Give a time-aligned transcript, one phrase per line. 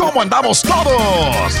[0.00, 1.60] ¿Cómo andamos todos?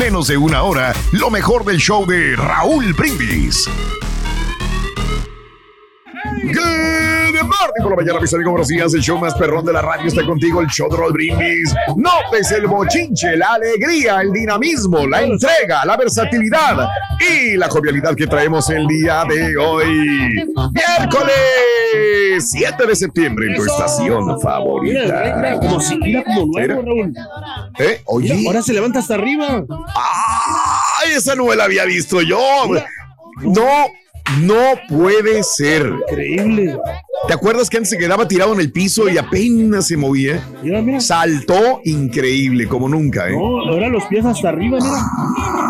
[0.01, 3.69] menos de una hora lo mejor del show de Raúl Brindis.
[6.31, 8.51] Good morning por la mañana, mis amigos.
[8.51, 8.93] Buenos días.
[8.93, 10.61] El show más perrón de la radio está contigo.
[10.61, 11.73] El show de Raúl Brindis.
[11.97, 16.87] Notes el bochinche, la alegría, el dinamismo, la entrega, la versatilidad
[17.19, 20.45] y la jovialidad que traemos el día de hoy.
[20.73, 21.35] Miércoles
[22.49, 25.59] 7 de septiembre en tu estación favorita.
[25.59, 27.13] Como si mira como nuevo, Raúl.
[27.79, 28.01] ¿Eh?
[28.05, 28.45] Oye.
[28.47, 29.63] Ahora se levanta hasta arriba.
[31.03, 32.39] ¡Ay, esa no la había visto yo!
[33.41, 33.87] No,
[34.39, 35.93] no puede ser.
[36.09, 36.77] Increíble.
[37.27, 40.43] ¿Te acuerdas que antes se quedaba tirado en el piso y apenas se movía?
[40.63, 40.99] Mira, mira.
[40.99, 43.33] Saltó increíble, como nunca, ¿eh?
[43.33, 45.60] No, ahora los pies hasta arriba, mira.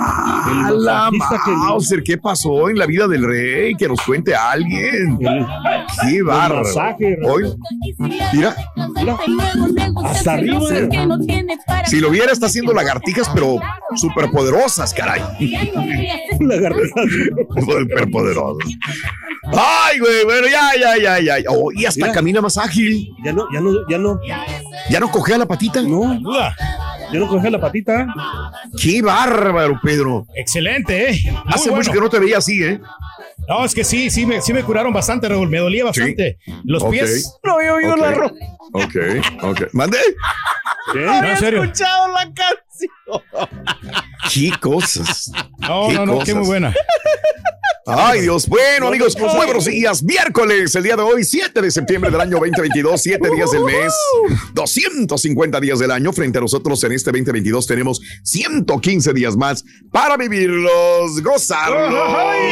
[0.52, 2.04] ¡A El la masajista que- Mauser!
[2.04, 3.76] ¿Qué pasó en la vida del rey?
[3.76, 5.18] Que nos cuente alguien.
[5.22, 5.46] El-
[6.10, 7.54] ¡Qué masaje, Hoy,
[7.98, 8.56] mira, Mira,
[10.06, 10.60] hasta arriba.
[11.88, 13.58] si lo viera, está haciendo lagartijas, pero
[13.96, 15.22] súper poderosas, caray.
[16.40, 17.06] Lagartijas.
[17.66, 18.70] Súper poderosas.
[19.54, 20.24] ¡Ay, güey!
[20.24, 21.50] Bueno, ya, ya, ya, ya.
[21.50, 22.14] Oh, y hasta Mira.
[22.14, 23.10] camina más ágil.
[23.24, 24.20] Ya no, ya no, ya no.
[24.90, 25.82] ¿Ya no cogea la patita?
[25.82, 26.14] No,
[27.12, 28.08] ya no coge la patita.
[28.82, 30.26] ¡Qué bárbaro, Pedro!
[30.36, 31.20] Excelente, ¿eh?
[31.26, 31.78] Muy Hace bueno.
[31.78, 32.80] mucho que no te veía así, ¿eh?
[33.48, 35.50] No, es que sí, sí me, sí me curaron bastante, Raúl.
[35.50, 36.38] Me dolía bastante.
[36.64, 37.38] Los pies.
[37.44, 38.32] No había oído la ro-
[38.74, 38.96] Ok,
[39.42, 39.62] ok.
[39.74, 39.98] ¿Mande?
[40.94, 41.00] ¿Qué?
[41.00, 41.62] No, en serio.
[44.34, 45.32] ¡Qué cosas!
[45.60, 46.74] No, ¿Qué no, no, qué muy buena.
[47.94, 48.48] Ay, Dios.
[48.48, 50.02] Bueno, amigos, muy buenos días.
[50.04, 53.94] Miércoles, el día de hoy, 7 de septiembre del año 2022, 7 días del mes,
[54.54, 56.14] 250 días del año.
[56.14, 61.94] Frente a nosotros en este 2022 tenemos 115 días más para vivirlos, gozarlos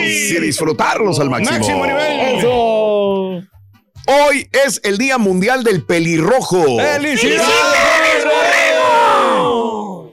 [0.06, 1.58] y disfrutarlos al máximo.
[1.58, 2.38] Máximo nivel.
[2.38, 3.50] Eso.
[4.08, 6.66] Hoy es el Día Mundial del Pelirrojo.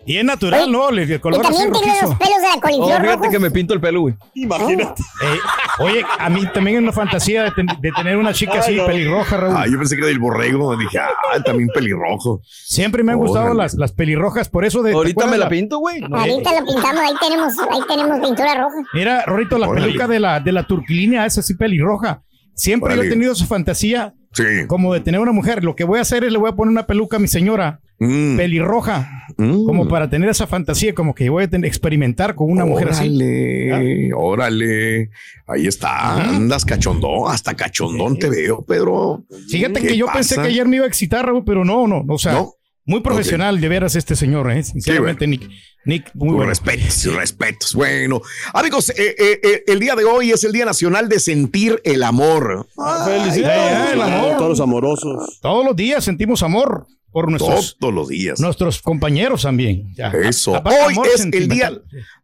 [0.06, 0.88] Y es natural, ¿no?
[0.90, 2.06] El, el Y color así también tiene rojizo.
[2.08, 3.28] los pelos de la coliflor fíjate rojos.
[3.28, 4.14] que me pinto el pelo, güey.
[4.34, 5.02] Imagínate.
[5.02, 5.38] Eh,
[5.80, 8.76] oye, a mí también es una fantasía de, ten- de tener una chica así, Ay,
[8.78, 8.86] no.
[8.86, 9.54] pelirroja, Raúl.
[9.58, 10.76] Ah, yo pensé que era del borrego.
[10.76, 12.40] Dije, ah, también pelirrojo.
[12.44, 14.90] Siempre me han gustado las, las pelirrojas, por eso de.
[14.92, 16.00] ¿te Ahorita me la pinto, güey.
[16.02, 18.76] Ahorita lo pintamos, ahí tenemos, ahí tenemos pintura roja.
[18.94, 19.86] Mira, Rorito, la Órale.
[19.88, 22.22] peluca de la, de la turquilínea, esa así pelirroja.
[22.54, 24.44] Siempre yo he tenido esa fantasía Sí.
[24.66, 25.64] como de tener una mujer.
[25.64, 27.80] Lo que voy a hacer es le voy a poner una peluca a mi señora
[27.98, 28.36] Mm.
[28.36, 29.64] pelirroja, Mm.
[29.64, 33.06] como para tener esa fantasía, como que voy a tener, experimentar con una mujer así.
[33.08, 35.10] Órale, órale.
[35.46, 36.28] Ahí está.
[36.28, 37.30] Andas cachondón.
[37.30, 39.24] Hasta cachondón te veo, Pedro.
[39.48, 40.18] Fíjate ¿Qué que yo pasa?
[40.18, 42.52] pensé que ayer me iba a excitar, Raúl, pero no, no, o sea, ¿No?
[42.84, 44.62] muy profesional de veras este señor, ¿eh?
[44.62, 45.48] Sinceramente, Nick,
[45.84, 46.48] Nick, muy bueno.
[46.50, 47.74] respetos, respetos.
[47.74, 48.20] Bueno,
[48.52, 52.02] amigos, eh, eh, eh, el día de hoy es el Día Nacional de Sentir el
[52.02, 52.66] Amor.
[53.04, 53.88] Felicidades.
[53.88, 54.32] Ay, el amor.
[54.32, 55.38] A Todos los amorosos.
[55.40, 58.38] Todos los días sentimos amor por nuestros, Todos los días.
[58.40, 59.94] nuestros compañeros también.
[59.94, 60.08] Ya.
[60.08, 60.52] Eso.
[60.52, 61.72] Hoy es el Día.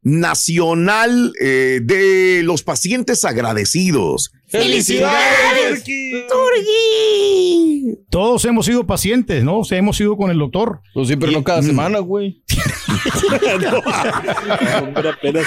[0.02, 4.32] Nacional eh, de los Pacientes Agradecidos.
[4.48, 5.82] ¡Felicidades!
[8.10, 9.60] Todos hemos sido pacientes, ¿no?
[9.60, 10.82] O sea, hemos ido con el doctor.
[10.92, 12.42] Pues sí, pero no cada semana, güey.
[14.82, 15.46] Hombre, apenas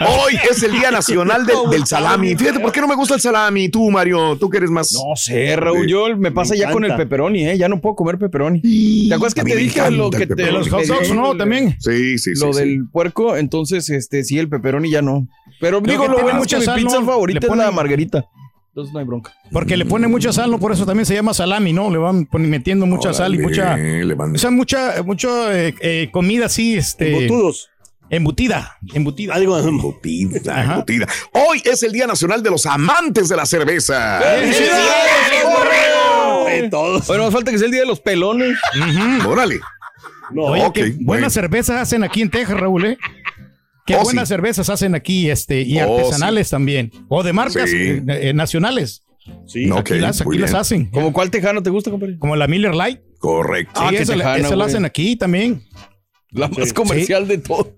[0.00, 2.34] Hoy es el Día Nacional del- del Salami.
[2.36, 3.68] Fíjate, ¿por qué no me gusta el salami?
[3.68, 4.92] Tú, Mario, tú que eres más.
[4.92, 5.86] No sé, Raúl.
[5.86, 7.58] Yo me pasa Me ya con el pepperoni, ¿eh?
[7.58, 8.60] Ya no puedo comer pepperoni.
[9.08, 10.50] ¿Te acuerdas que te dije lo que te.
[10.50, 11.36] Los hot dogs, ¿no?
[11.36, 11.76] También.
[11.78, 12.44] Sí, sí, sí.
[12.44, 12.60] Lo sí.
[12.60, 15.26] del puerco, entonces, este, sí, el pepperoni ya no.
[15.60, 17.06] Pero Creo digo, lo bueno que mi sal, pizza ¿no?
[17.06, 18.24] favorita Le es la margarita.
[18.70, 19.32] Entonces no hay bronca.
[19.52, 20.58] Porque le pone mucha sal, ¿no?
[20.58, 21.90] Por eso también se llama salami, ¿no?
[21.90, 23.76] Le van metiendo mucha sal y mucha.
[23.76, 25.28] le van- O sea, mucha, mucha
[25.58, 27.12] eh, eh, comida así, este.
[27.14, 27.68] Embutudos.
[28.12, 28.76] Embutida.
[28.92, 29.38] Embutida.
[29.38, 30.72] Digo, Embutida, Ajá.
[30.74, 31.06] embutida.
[31.32, 34.20] Hoy es el Día Nacional de los Amantes de la Cerveza.
[36.50, 37.06] Eh, todos.
[37.06, 38.58] Bueno, más falta que sea el día de los pelones.
[39.26, 39.60] Órale.
[40.30, 40.98] No, Oye, ok, qué bueno.
[41.04, 42.98] buenas cervezas hacen aquí en Texas, Raúl, ¿eh?
[43.86, 44.34] Qué Oh, buenas sí.
[44.34, 46.92] cervezas hacen aquí, este, y Oh, artesanales también.
[47.08, 47.76] O de marcas Sí.
[47.78, 49.04] eh, eh, nacionales.
[49.46, 49.64] sí.
[49.66, 50.90] No, Aquí las, aquí las hacen.
[50.90, 52.18] ¿Como cuál tejano te gusta, compadre?
[52.18, 53.00] Como la Miller Light.
[53.18, 53.80] Correcto.
[53.82, 55.62] Ah, esa, la- tejana, esa la hacen aquí también.
[56.32, 57.76] La más comercial de todo.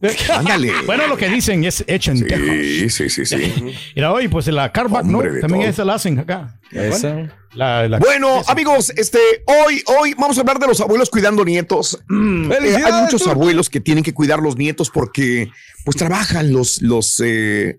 [0.34, 0.72] Ándale.
[0.86, 2.46] Bueno, lo que dicen es echen tejos.
[2.48, 3.36] Sí, sí, sí, sí.
[3.96, 5.18] Mira, oye, pues la carback, ¿no?
[5.20, 5.60] También todo.
[5.70, 6.58] esa la hacen acá.
[6.72, 7.32] Esa.
[7.54, 8.52] La, la- Bueno, esa.
[8.52, 11.98] amigos, este, hoy, hoy vamos a hablar de los abuelos cuidando nietos.
[12.08, 15.50] Mm, eh, ¡Felicidades, hay muchos abuelos que tienen que cuidar los nietos porque,
[15.84, 17.78] pues, trabajan los, los, eh,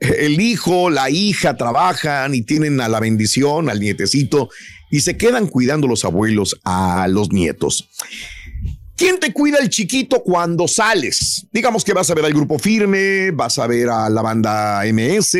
[0.00, 4.48] el hijo, la hija trabajan y tienen a la bendición, al nietecito,
[4.90, 7.88] y se quedan cuidando los abuelos a los nietos.
[9.02, 11.44] ¿Quién te cuida el chiquito cuando sales?
[11.50, 15.36] Digamos que vas a ver al grupo firme, vas a ver a la banda MS,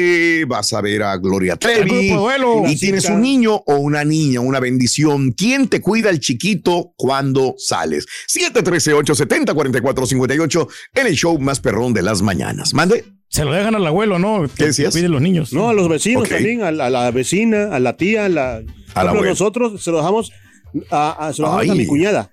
[0.49, 2.64] vas a ver a Gloria Trevi grupo duelo.
[2.67, 5.31] y tienes un niño o una niña, una bendición.
[5.31, 8.06] ¿Quién te cuida el chiquito cuando sales?
[8.35, 12.75] 713-870-4458 en el show más perrón de las mañanas.
[12.75, 13.05] Mande.
[13.29, 14.43] Se lo dejan al abuelo, ¿no?
[14.56, 14.93] Que decías?
[14.93, 15.53] Cuide los niños.
[15.53, 18.56] No, a los vecinos también, a la, a la vecina, a la tía, a la.
[18.58, 19.31] Ejemplo, abuela.
[19.31, 20.32] nosotros se lo dejamos
[20.91, 22.29] a, a- se lo dejamos a mi cuñada.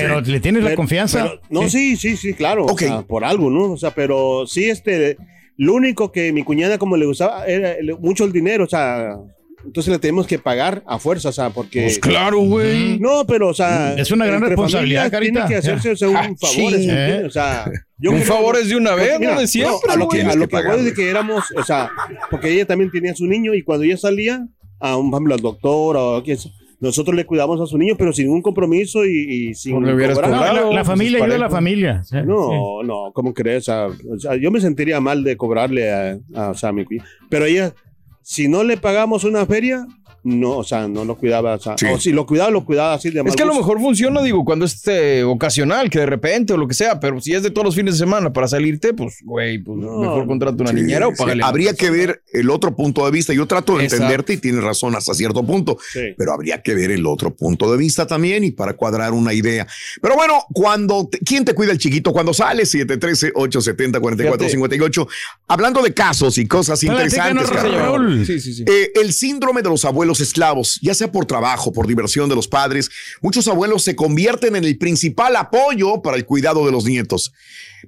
[0.00, 1.22] Pero le tienes la Pero- confianza.
[1.24, 2.64] pero- no, sí, sí, sí, claro.
[2.64, 2.72] Ok.
[2.72, 3.72] o sea, por algo, ¿no?
[3.72, 5.16] O sea, pero sí, este,
[5.56, 9.16] lo único que mi cuñada como le gustaba era mucho el dinero, o sea,
[9.64, 11.82] entonces le tenemos que pagar a fuerza, o sea, porque...
[11.84, 12.98] Pues claro, güey.
[12.98, 13.94] No, pero, o sea...
[13.94, 15.48] Es una gran responsabilidad, familias Tiene Carita.
[15.48, 17.22] que hacerse o sea, Ah, un favor, ching, ¿eh?
[17.24, 17.70] o sea...
[17.96, 19.72] yo Un favor es de una vez, Mira, no de siempre.
[19.86, 20.82] no, a lo que, a lo que que voy pagarle.
[20.82, 21.90] de que éramos, o sea,
[22.30, 24.46] porque ella también tenía su niño y cuando ella salía
[24.80, 27.78] a un, por ejemplo, al doctor o a quien sea, nosotros le cuidamos a su
[27.78, 30.70] niño, pero sin ningún compromiso y, y sin le hubieras cobrado.
[30.70, 32.02] la, la familia ayuda a la familia.
[32.04, 32.26] Sí, sí.
[32.26, 33.68] No, no, ¿cómo crees?
[33.68, 36.72] O sea, o sea, yo me sentiría mal de cobrarle a, a, o sea, a
[36.72, 36.84] mi.
[37.28, 37.74] Pero ella,
[38.22, 39.86] si no le pagamos una feria,
[40.24, 41.54] no, o sea, no lo cuidaba.
[41.54, 41.86] O, sea, Sí.
[41.86, 43.66] o si lo cuidaba, lo cuidaba así de mal Es que a lo gusto.
[43.66, 47.20] mejor funciona, digo, cuando es este, ocasional, que de repente o lo que sea, pero
[47.20, 49.98] si es de todos los fines de semana para salirte, pues, güey, pues No.
[49.98, 51.16] mejor contrata una Sí, niñera o sí.
[51.18, 51.42] págale.
[51.44, 53.34] Habría que ver el otro punto de vista.
[53.34, 54.04] Yo trato de Exacto.
[54.04, 56.14] entenderte y tienes razón hasta cierto punto, Sí.
[56.16, 59.66] pero habría que ver el otro punto de vista también y para cuadrar una idea.
[60.00, 62.70] Pero bueno, cuando te- ¿quién te cuida el chiquito cuando sales?
[62.70, 65.06] 713-870-4458.
[65.48, 67.48] Hablando de casos y cosas interesantes.
[67.50, 68.24] Raúl.
[68.26, 68.64] Sí, sí, sí.
[68.66, 72.48] Eh, el síndrome de los abuelos esclavos, ya sea por trabajo, por diversión de los
[72.48, 72.90] padres,
[73.22, 77.32] muchos abuelos se convierten en el principal apoyo para el cuidado de los nietos.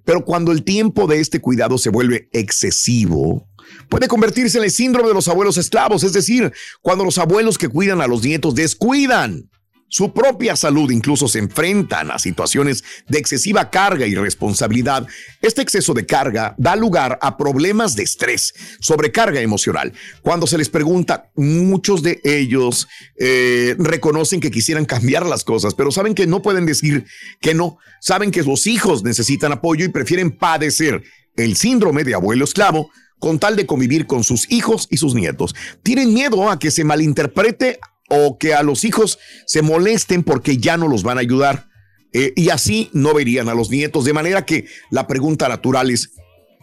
[0.05, 3.49] Pero cuando el tiempo de este cuidado se vuelve excesivo,
[3.89, 6.53] puede convertirse en el síndrome de los abuelos esclavos, es decir,
[6.83, 9.49] cuando los abuelos que cuidan a los nietos descuidan
[9.89, 15.07] su propia salud, incluso se enfrentan a situaciones de excesiva carga y responsabilidad.
[15.43, 19.93] Este exceso de carga da lugar a problemas de estrés, sobrecarga emocional.
[20.23, 22.89] Cuando se les pregunta, muchos de ellos
[23.19, 27.05] eh, reconocen que quisieran cambiar las cosas, pero saben que no pueden decir
[27.41, 27.79] que no.
[28.01, 31.03] Saben que los hijos necesitan apoyo y prefieren padecer
[31.37, 35.55] el síndrome de abuelo esclavo con tal de convivir con sus hijos y sus nietos.
[35.83, 37.79] Tienen miedo a que se malinterprete
[38.09, 41.69] o que a los hijos se molesten porque ya no los van a ayudar.
[42.13, 44.05] Eh, y así no verían a los nietos.
[44.05, 46.13] De manera que la pregunta natural es,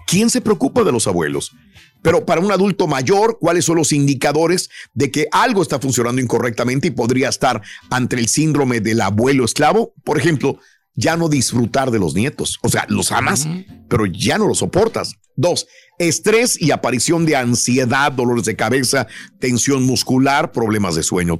[0.07, 1.51] ¿quién se preocupa de los abuelos?
[2.01, 6.89] Pero para un adulto mayor, ¿cuáles son los indicadores de que algo está funcionando incorrectamente
[6.89, 9.93] y podría estar ante el síndrome del abuelo esclavo?
[10.03, 10.59] Por ejemplo,
[10.95, 12.59] ya no disfrutar de los nietos.
[12.61, 13.47] O sea, los amas,
[13.87, 15.13] pero ya no los soportas.
[15.35, 15.65] Dos,
[15.99, 19.07] estrés y aparición de ansiedad, dolores de cabeza,
[19.39, 21.39] tensión muscular, problemas de sueño.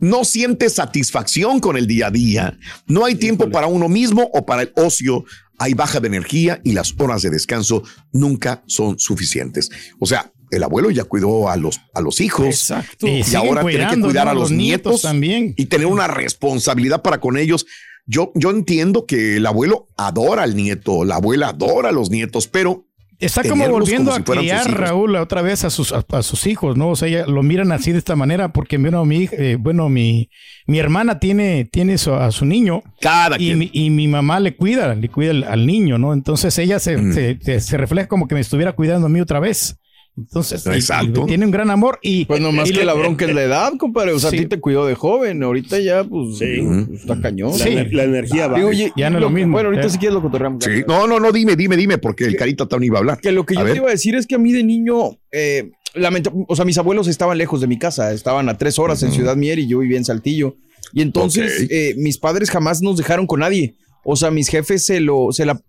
[0.00, 2.58] No sientes satisfacción con el día a día.
[2.86, 5.24] No hay tiempo para uno mismo o para el ocio.
[5.58, 7.82] Hay baja de energía y las horas de descanso
[8.12, 9.70] nunca son suficientes.
[9.98, 12.46] O sea, el abuelo ya cuidó a los, a los hijos.
[12.46, 13.06] Exacto.
[13.06, 14.30] Y ahora tiene que cuidar ¿no?
[14.30, 15.54] a los nietos también.
[15.56, 17.66] y tener una responsabilidad para con ellos.
[18.06, 22.48] Yo, yo entiendo que el abuelo adora al nieto, la abuela adora a los nietos,
[22.48, 22.87] pero
[23.20, 24.70] Está como volviendo como a criar.
[24.78, 26.90] Raúl, otra vez a sus, a, a sus hijos, ¿no?
[26.90, 30.30] O sea, ya lo miran así de esta manera porque, bueno, mi, eh, bueno, mi,
[30.66, 33.58] mi hermana tiene, tiene su- a su niño cada y quien.
[33.58, 36.12] mi, y mi mamá le cuida, le cuida al, al niño, ¿no?
[36.12, 37.12] Entonces ella se, Mm.
[37.12, 39.76] se, se- se refleja como que me estuviera cuidando a mí otra vez.
[40.18, 41.22] Entonces, y- Exacto.
[41.24, 42.24] y tiene un gran amor y...
[42.24, 44.12] Pues nomás y que la bronca es la edad, compadre.
[44.12, 44.36] O sea, Sí.
[44.36, 45.42] a ti te cuidó de joven.
[45.42, 46.60] Ahorita ya, pues, Sí.
[46.94, 47.52] está cañón.
[47.52, 47.70] La, Sí.
[47.92, 48.56] la energía va.
[48.56, 49.52] Digo, oye, Ya no es lo mismo.
[49.52, 49.90] Bueno, ahorita Ya.
[49.90, 50.64] si quieres lo cotorreamos.
[50.64, 50.82] Sí.
[50.86, 53.20] No, no, no, dime, dime, dime, porque el carita Tony iba a hablar.
[53.20, 53.72] Que lo que A yo ver.
[53.74, 56.78] te iba a decir es que a mí de niño, eh, lamenta- o sea, mis
[56.78, 59.78] abuelos estaban lejos de mi casa, estaban a tres horas en Ciudad Mier y yo
[59.78, 60.56] vivía en Saltillo.
[60.92, 63.74] Y entonces eh, mis padres jamás nos dejaron con nadie.
[64.04, 65.60] O sea, mis jefes se lo, se la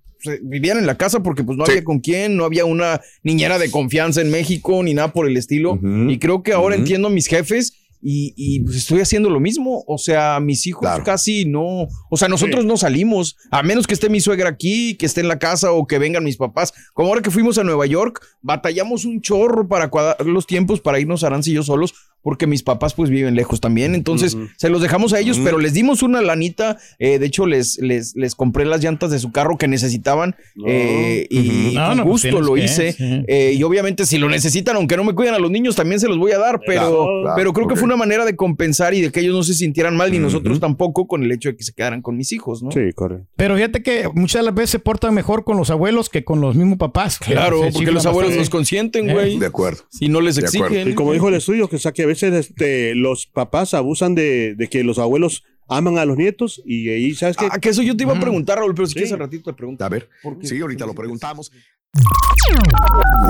[0.41, 1.71] vivían en la casa porque pues no Sí.
[1.71, 5.37] había con quién, no había una niñera de confianza en México ni nada por el
[5.37, 5.79] estilo.
[6.09, 9.83] Y creo que ahora entiendo a mis jefes y, y, pues estoy haciendo lo mismo.
[9.85, 11.03] O sea, mis hijos Claro.
[11.03, 11.87] casi no.
[12.09, 15.27] O sea, nosotros no salimos, a menos que esté mi suegra aquí, que esté en
[15.27, 16.73] la casa o que vengan mis papás.
[16.93, 20.99] Como ahora que fuimos a Nueva York, batallamos un chorro para cuadrar los tiempos para
[20.99, 23.95] irnos y yo solos, porque mis papás pues viven lejos también.
[23.95, 26.77] Entonces se los dejamos a ellos, pero les dimos una lanita.
[26.99, 30.35] eh, de hecho, les, les, les compré las llantas de su carro que necesitaban
[30.67, 32.91] eh, y No, no, pues gusto tienes lo que, hice.
[32.93, 33.23] sí.
[33.27, 36.07] Eh, y obviamente si lo necesitan, aunque no me cuidan a los niños, también se
[36.07, 36.59] los voy a dar.
[36.65, 39.43] Pero, Claro, pero creo que fue una manera de compensar y de que ellos no
[39.43, 42.31] se sintieran mal, ni nosotros tampoco, con el hecho de que se quedaran con mis
[42.31, 42.71] hijos, ¿no?
[42.71, 43.27] Sí, correcto.
[43.35, 46.41] Pero fíjate que muchas de las veces se portan mejor con los abuelos que con
[46.41, 47.19] los mismos papás.
[47.19, 48.39] Claro, porque los abuelos bastante.
[48.39, 49.39] nos consienten, Eh, güey.
[49.39, 49.83] De acuerdo.
[49.89, 50.65] Si no les De acuerdo.
[50.67, 50.91] exigen.
[50.91, 54.15] Y como dijo el estudio, que, o sea, que a veces este, los papás abusan
[54.15, 57.47] de, de que los abuelos aman a los nietos y ahí, ¿sabes qué?
[57.51, 59.55] Ah, que eso yo te iba a preguntar, Raúl, pero si quieres al ratito te
[59.55, 59.85] pregunto.
[59.85, 60.47] A ver, ¿Por qué?
[60.47, 61.51] sí, ahorita lo preguntamos.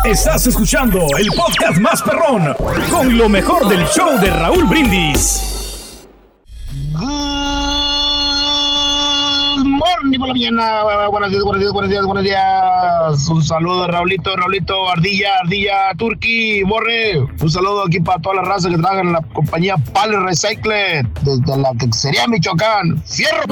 [0.03, 2.53] Estás escuchando el podcast más perrón
[2.89, 6.07] con lo mejor del show de Raúl Brindis.
[6.93, 7.28] Good
[10.01, 10.83] morning por la mañana.
[11.09, 13.29] Buenos días, buenos días, buenos días, buenos días.
[13.29, 17.19] Un saludo a Raulito, Raulito, Ardilla, Ardilla, Turki, Borre.
[17.41, 21.57] Un saludo aquí para toda la raza que trabaja en la compañía Pal Recycle desde
[21.57, 23.01] la que sería Michoacán.
[23.05, 23.43] ¡Fierro!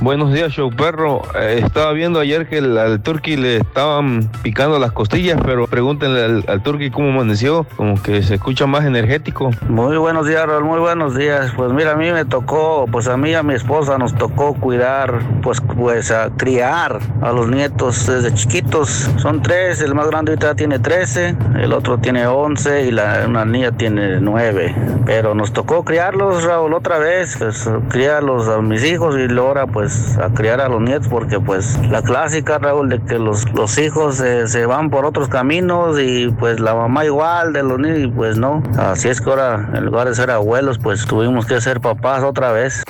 [0.00, 1.22] Buenos días, show perro.
[1.40, 6.24] Eh, estaba viendo ayer que el- al turqui le estaban picando las costillas, pero pregúntenle
[6.24, 9.50] al, al turqui cómo amaneció, como que se escucha más energético.
[9.68, 11.52] Muy buenos días, Raúl, muy buenos días.
[11.56, 14.54] Pues mira, a mí me tocó, pues a mí y a mi esposa nos tocó
[14.54, 19.10] cuidar, pues, pues a criar a los nietos desde chiquitos.
[19.16, 23.44] Son tres, el más grande ahorita tiene 13, el otro tiene 11 y la, una
[23.44, 24.74] niña tiene 9.
[25.06, 30.18] Pero nos tocó criarlos, Raúl, otra vez, pues criarlos a mis hijos y ahora pues
[30.18, 34.20] a criar a los nietos porque pues la clásica, Raúl, de que los, los hijos
[34.20, 38.06] eh, se van por otros caminos y pues la mamá igual de los niños y
[38.08, 38.62] pues no.
[38.78, 42.52] Así es que ahora en lugar de ser abuelos pues tuvimos que ser papás otra
[42.52, 42.82] vez.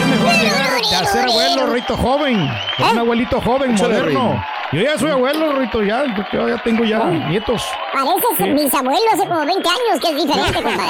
[0.00, 2.48] Es mejor llegar a ser abuelo, Rito joven.
[2.90, 4.44] Un abuelito joven, moderno.
[4.72, 6.04] Yo ya soy abuelo, Rito, ya.
[6.32, 7.62] Yo ya tengo ya nietos.
[7.92, 10.86] Pareces mis abuelos hace como 20 años, que es diferente, compadre.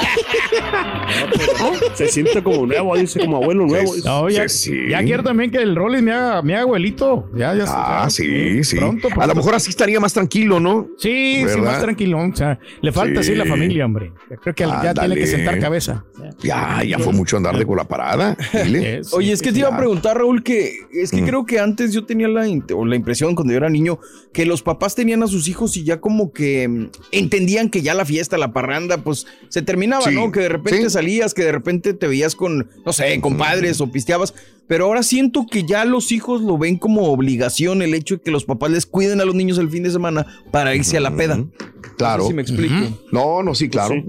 [1.93, 3.93] Se siente como nuevo, dice como abuelo nuevo.
[3.93, 4.01] Sí.
[4.03, 4.89] No, ya, Sí, sí.
[4.89, 7.29] ya quiero también que el Rollis me haga, me haga abuelito.
[7.35, 7.65] Ya, ya.
[7.67, 8.77] Ah, ya, sí, sí.
[8.77, 10.87] Pronto, A lo mejor así estaría más tranquilo, ¿no?
[10.97, 12.19] Sí, sí, más tranquilo.
[12.19, 13.31] O sea, le falta Sí.
[13.31, 14.11] así la familia, hombre.
[14.41, 16.03] Creo que ya tiene que sentar cabeza.
[16.41, 18.35] Ya, ya fue mucho andar de con la parada.
[18.63, 19.01] Dile.
[19.13, 21.25] Oye, es que te iba a preguntar, Raúl, que es que Mm.
[21.27, 23.99] creo que antes yo tenía la, la impresión cuando yo era niño
[24.33, 27.93] que los papás tenían a sus hijos y ya como que mm, entendían que ya
[27.93, 30.13] la fiesta, la parranda, pues se terminaba, Sí.
[30.15, 30.31] ¿no?
[30.31, 30.89] Que de repente Sí.
[30.89, 34.33] salías, que de repente te veías con, no sé, con padres o pisteabas.
[34.67, 38.31] Pero ahora siento que ya los hijos lo ven como obligación el hecho de que
[38.31, 41.15] los papás les cuiden a los niños el fin de semana para irse a la
[41.15, 41.45] peda.
[41.97, 42.23] Claro.
[42.23, 42.75] No sé si me explico.
[43.11, 43.93] No, no, sí, claro.
[43.93, 44.03] Sí.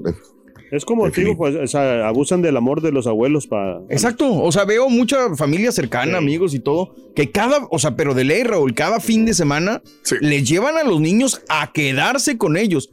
[0.73, 3.79] Es como te digo, pues, o sea, abusan del amor de los abuelos para...
[3.89, 8.15] Exacto, o sea, veo mucha familia cercana, amigos y todo, que cada, o sea, pero
[8.15, 10.17] de ley, Raúl, cada fin de semana Sí.
[10.21, 12.91] le llevan a los niños a quedarse con ellos.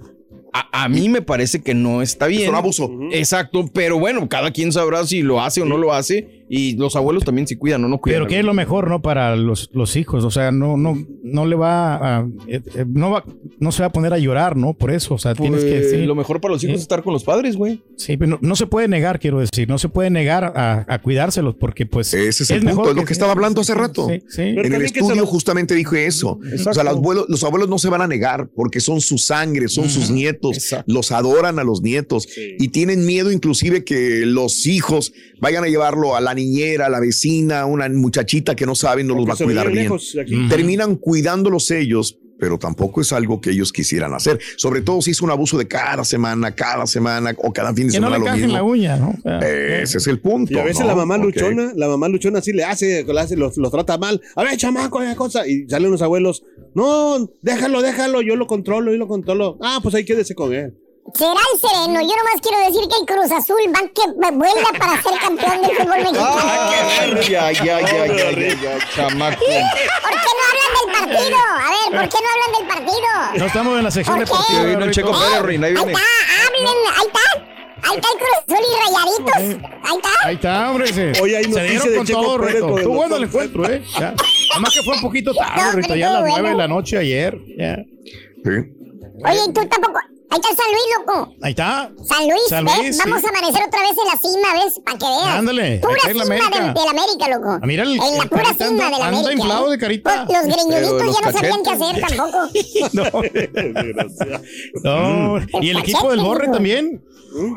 [0.54, 2.44] A, a mí me parece que no está bien.
[2.44, 2.92] Es un abuso.
[3.12, 6.96] Exacto, pero bueno, cada quien sabrá si lo hace o no lo hace y los
[6.96, 8.22] abuelos también si cuidan o no cuidan.
[8.22, 9.02] Pero ¿qué es lo mejor, no?
[9.02, 10.24] Para los, los hijos.
[10.24, 12.28] O sea, no, no, no le va a.
[12.48, 13.24] eh, eh, no, va,
[13.60, 14.74] no se va a poner a llorar, ¿no?
[14.74, 15.16] Por eso.
[15.16, 15.72] O sea, tienes que.
[15.80, 15.98] Pues, sí.
[16.06, 17.82] Lo mejor para los hijos es estar con los padres, güey.
[17.98, 19.68] Sí, pero no, no se puede negar, quiero decir.
[19.68, 22.14] No se puede negar a, a cuidárselos porque, pues.
[22.14, 24.08] Ese es el mejor punto, es lo que estaba hablando hace rato.
[24.10, 24.42] Sí, sí.
[24.42, 26.40] En el que estudio lo- justamente dijo eso.
[26.42, 29.68] O sea, los abuelos, los abuelos no se van a negar porque son su sangre,
[29.70, 30.92] son sus nietos, Exacto.
[30.94, 32.56] los adoran a los nietos Sí.
[32.60, 37.66] y tienen miedo inclusive que los hijos vayan a llevarlo a la niñera, la vecina,
[37.66, 39.92] una muchachita que no saben, no los Porque va a cuidar bien.
[40.22, 40.48] aquí.
[40.50, 44.40] Terminan cuidándolos ellos, pero tampoco es algo que ellos quisieran hacer.
[44.58, 47.94] Sobre todo si es un abuso de cada semana, cada semana o cada fin de
[47.94, 48.56] Que no semana le lo cajen mismo.
[48.58, 49.10] la uña, ¿no?
[49.18, 49.40] O sea,
[49.82, 50.52] Ese es el punto.
[50.54, 50.88] Y a veces ¿no?
[50.88, 51.24] la mamá Ok.
[51.26, 54.20] luchona, la mamá luchona así le hace, le hace los, los trata mal.
[54.36, 55.48] A ver, chamaco, esa cosa.
[55.48, 56.44] Y salen los abuelos.
[56.76, 59.58] No, déjalo, déjalo, yo lo controlo, yo lo controlo.
[59.62, 60.74] Ah, pues ahí quédese con él.
[61.14, 62.02] Será el sereno.
[62.02, 65.76] Yo nomás quiero decir que el Cruz Azul va que vuelva para ser campeón del
[65.78, 67.22] fútbol mexicano.
[67.30, 69.38] Ya, ya, ya, ya, ya, ya, chamaco.
[69.40, 71.38] ¿Por qué no hablan del partido?
[71.38, 73.38] A ver, ¿por qué no hablan del partido?
[73.38, 74.20] no estamos en la sección.
[74.20, 74.92] Ahí vino el.
[74.92, 75.92] Checo Pérez, Reina, ahí Ahí viene.
[75.92, 76.68] está, hablen,
[76.98, 77.50] ahí está.
[77.86, 79.68] Ahí está el Cruz Azul y Rayaditos.
[79.84, 80.10] Ahí está.
[80.28, 80.88] Ahí está, hombre.
[80.94, 82.66] Se, Hoy hay se dieron de con Checo todo, Pérez Rito.
[82.66, 83.84] con el Estuvo bueno el encuentro, ¿eh?
[84.00, 84.14] Ya.
[84.56, 85.88] Nomás que fue un poquito tarde, No, Rito.
[85.90, 87.38] pero Ya a las nueve de la noche ayer.
[87.58, 87.76] Ya.
[87.76, 88.52] Sí.
[89.26, 90.00] Oye, y tú tampoco.
[90.34, 91.36] Ahí está San Luis, loco.
[91.44, 91.92] Ahí está.
[92.08, 92.78] San Luis, San ¿ves?
[92.80, 93.26] Luis, Vamos sí.
[93.26, 94.80] a amanecer otra vez en la cima, ¿ves?
[94.84, 95.36] Para que veas.
[95.38, 96.60] Ándale, Pura cima la América.
[96.60, 97.60] de, de la América, loco.
[97.62, 99.34] Ah, mira el- En la el pura carita cima anda- de la anda América.
[99.34, 99.72] inflado ¿eh?
[99.72, 100.26] de carita.
[100.26, 102.40] Pues, los greñuditos Pero los ya no sabían qué hacer tampoco.
[104.84, 105.38] No.
[105.62, 107.04] Y el equipo del Borre también.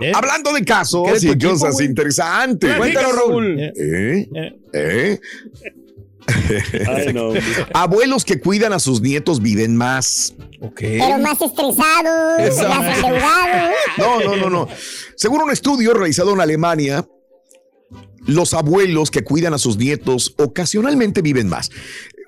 [0.02, 0.12] ¿eh?
[0.14, 2.76] Hablando de casos ¿Qué de tu y cosas interesantes.
[2.76, 3.58] Cuéntanos, Raúl.
[3.60, 4.28] Eh,
[4.72, 5.20] ¿Eh?
[6.88, 7.28] Ay, no.
[7.28, 7.42] hombre.
[7.72, 10.34] Abuelos que cuidan a sus nietos viven más.
[10.74, 13.74] Pero más estresados, más endeudados.
[13.98, 14.68] No, no, no, no.
[15.16, 17.06] Según un estudio realizado en Alemania,
[18.26, 21.70] los abuelos que cuidan a sus nietos ocasionalmente viven más.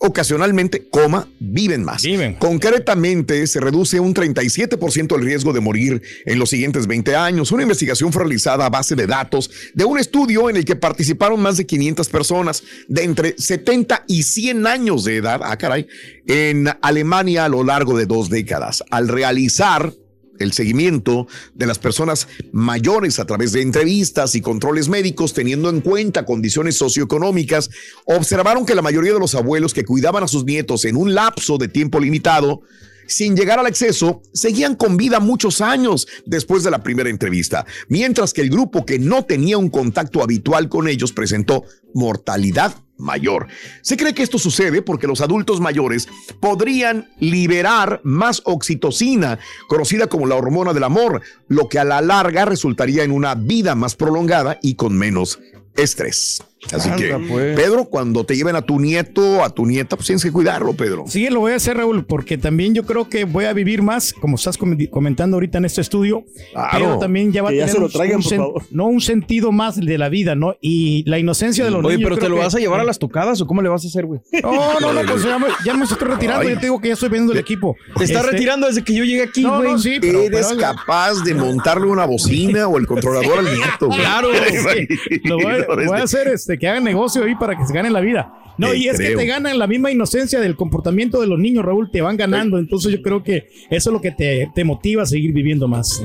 [0.00, 2.02] Ocasionalmente, coma, viven más.
[2.04, 2.34] Viven.
[2.34, 7.50] Concretamente, se reduce un 37% el riesgo de morir en los siguientes 20 años.
[7.50, 11.40] Una investigación fue realizada a base de datos de un estudio en el que participaron
[11.40, 15.88] más de 500 personas de entre 70 y 100 años de edad, ah, caray,
[16.28, 18.84] en Alemania a lo largo de dos décadas.
[18.90, 19.92] Al realizar
[20.38, 25.80] el seguimiento de las personas mayores a través de entrevistas y controles médicos, teniendo en
[25.80, 27.70] cuenta condiciones socioeconómicas,
[28.04, 31.58] observaron que la mayoría de los abuelos que cuidaban a sus nietos en un lapso
[31.58, 32.62] de tiempo limitado,
[33.06, 38.32] sin llegar al exceso, seguían con vida muchos años después de la primera entrevista, mientras
[38.32, 41.64] que el grupo que no tenía un contacto habitual con ellos presentó
[41.94, 43.46] mortalidad mayor.
[43.82, 46.08] Se cree que esto sucede porque los adultos mayores
[46.40, 49.38] podrían liberar más oxitocina,
[49.68, 53.74] conocida como la hormona del amor, lo que a la larga resultaría en una vida
[53.74, 55.38] más prolongada y con menos
[55.78, 56.42] estrés.
[56.72, 57.54] Así que, pues.
[57.56, 61.04] Pedro, cuando te lleven a tu nieto, a tu nieta, pues tienes que cuidarlo, Pedro.
[61.06, 64.12] Sí, lo voy a hacer, Raúl, porque también yo creo que voy a vivir más,
[64.12, 66.68] como estás com- comentando ahorita en este estudio, Claro.
[66.72, 68.62] pero también ya va a tener se lo un- traigan, un por favor.
[68.72, 70.56] no un sentido más de la vida, ¿no?
[70.60, 72.08] Y la inocencia de los Oye, niños.
[72.10, 73.88] pero te lo que- vas a llevar a las tocadas o cómo le vas a
[73.88, 74.20] hacer, güey?
[74.42, 76.54] No, no, no, pues ya me, ya me estoy retirando, Ay.
[76.54, 77.76] yo te digo que ya estoy viendo el equipo.
[77.96, 79.72] Te estás Este, retirando desde que yo llegué aquí, No, güey.
[79.72, 83.86] no, sí, pero, Eres pero- capaz de montarle una bocina o el controlador al nieto.
[83.86, 84.00] güey.
[84.00, 84.28] Claro.
[85.24, 87.92] Lo voy, a- voy a hacer este, que hagan negocio ahí para que se ganen
[87.92, 88.32] la vida.
[88.58, 89.10] No, y es creo.
[89.10, 92.58] que te ganan la misma inocencia del comportamiento de los niños, Raúl, te van ganando.
[92.58, 96.02] Entonces yo creo que eso es lo que te, te motiva a seguir viviendo más.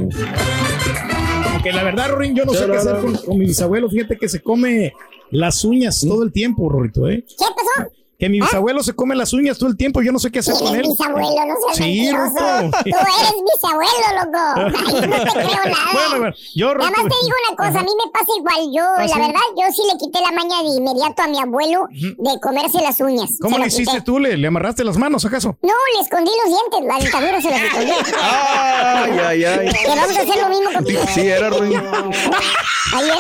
[1.54, 3.90] Porque la verdad, Rorín, yo no sé qué hacer con, con mi bisabuelo.
[3.90, 4.94] Fíjate que se come
[5.32, 7.24] las uñas todo el tiempo, Rorito, ¿eh?
[7.28, 7.92] ¿Qué pasó?
[8.24, 10.02] Que mi bisabuelo se come las uñas todo el tiempo.
[10.02, 10.84] Yo no sé qué hacer con él.
[10.84, 12.10] bisabuelo, no seas Sí.
[12.10, 12.72] Ruto.
[12.72, 14.78] Tú eres bisabuelo, loco.
[14.88, 15.92] Ay, yo no te creo nada.
[15.92, 18.72] Bueno, bueno, yo, Nada más te digo una cosa, a mí me pasa igual.
[18.74, 19.20] Yo, ¿Ah, la sí?
[19.20, 22.98] verdad, yo sí le quité la maña de inmediato a mi abuelo de comerse las
[23.02, 23.32] uñas.
[23.42, 24.02] ¿Cómo le hiciste quité.
[24.06, 24.20] tú?
[24.20, 25.58] ¿Le, ¿Le amarraste las manos, acaso?
[25.62, 27.92] No, le escondí los dientes, la dentadura se las escondí.
[28.24, 29.70] Ay, ay, ay.
[29.70, 31.02] Que vamos a hacer lo mismo contigo.
[31.14, 31.76] Sí, era Ruin.
[32.96, 33.18] Ahí era.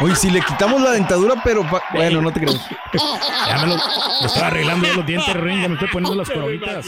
[0.00, 2.54] Oye, si le quitamos la dentadura, pero pa- bueno, no te creo.
[3.46, 3.76] Ya me lo,
[4.22, 6.86] me estaba arreglando los dientes, Rorín, ya me estoy poniendo las coronitas.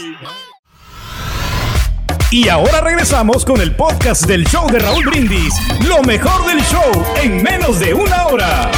[2.31, 5.53] Y ahora regresamos con el podcast del show de Raúl Brindis.
[5.85, 8.71] Lo mejor del show en menos de una hora.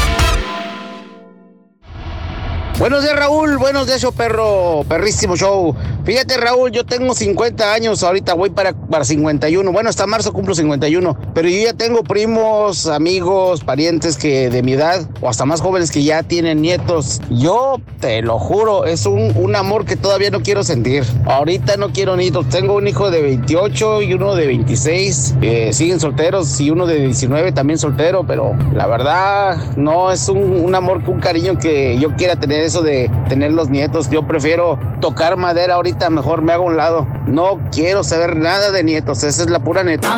[2.80, 3.58] Buenos días, Raúl.
[3.58, 4.84] Buenos días, show perro.
[4.88, 5.76] Perrísimo show.
[6.06, 8.04] Fíjate, Raúl, yo tengo 50 años.
[8.04, 9.72] Ahorita voy para, para 51.
[9.72, 11.18] Bueno, hasta marzo cumplo 51.
[11.34, 15.90] Pero yo ya tengo primos, amigos, parientes que de mi edad o hasta más jóvenes
[15.90, 17.20] que ya tienen nietos.
[17.32, 21.04] Yo te lo juro, es un, un amor que todavía no quiero sentir.
[21.26, 22.48] Ahorita no quiero nietos.
[22.50, 25.36] Tengo un hijo de 28 y uno de 26.
[25.42, 28.24] Eh, siguen solteros y uno de 19 también soltero.
[28.28, 32.82] Pero la verdad, no es un, un amor, un cariño que yo quiera tener eso
[32.82, 34.10] de tener los nietos.
[34.10, 37.08] Yo prefiero tocar madera ahorita, mejor me hago a un lado.
[37.26, 40.18] No quiero saber nada de nietos, esa es la pura neta.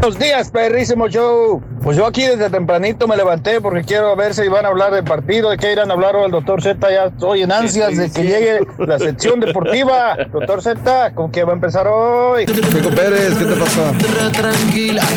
[0.00, 1.62] Buenos días, perrísimo show.
[1.86, 5.04] Pues yo aquí desde tempranito me levanté porque quiero ver si van a hablar del
[5.04, 6.90] partido, de qué irán a hablar hoy el doctor Z.
[6.90, 10.16] Ya estoy en ansias de que llegue la sección deportiva.
[10.32, 12.44] Doctor Z, ¿con qué va a empezar hoy?
[12.46, 13.92] Checo Pérez, ¿qué te pasa?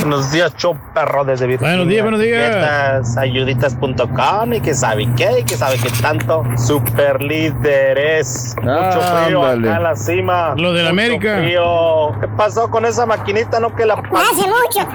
[0.01, 1.73] Buenos días, show perro desde Virginia.
[1.73, 2.55] Buenos días, buenos días.
[2.55, 6.43] Estas ayuditas.com y que sabe qué y que sabe qué tanto.
[6.55, 8.55] Super líderes.
[8.62, 10.53] Mucho frío acá en la cima.
[10.55, 11.39] Lo del América.
[11.39, 12.12] frío.
[12.21, 13.60] ¿Qué pasó con esa maquinita?
[13.60, 14.88] No que la Hace mucho.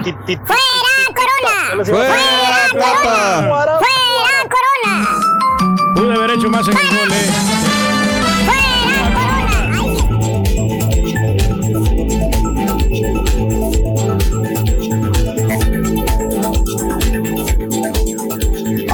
[0.45, 1.83] ¡Fuera, Corona!
[1.85, 2.15] ¡Fuera,
[2.71, 3.79] Plata!
[3.79, 4.93] ¡Fuera, Corona!
[5.95, 7.09] Pude haber hecho más en el gol,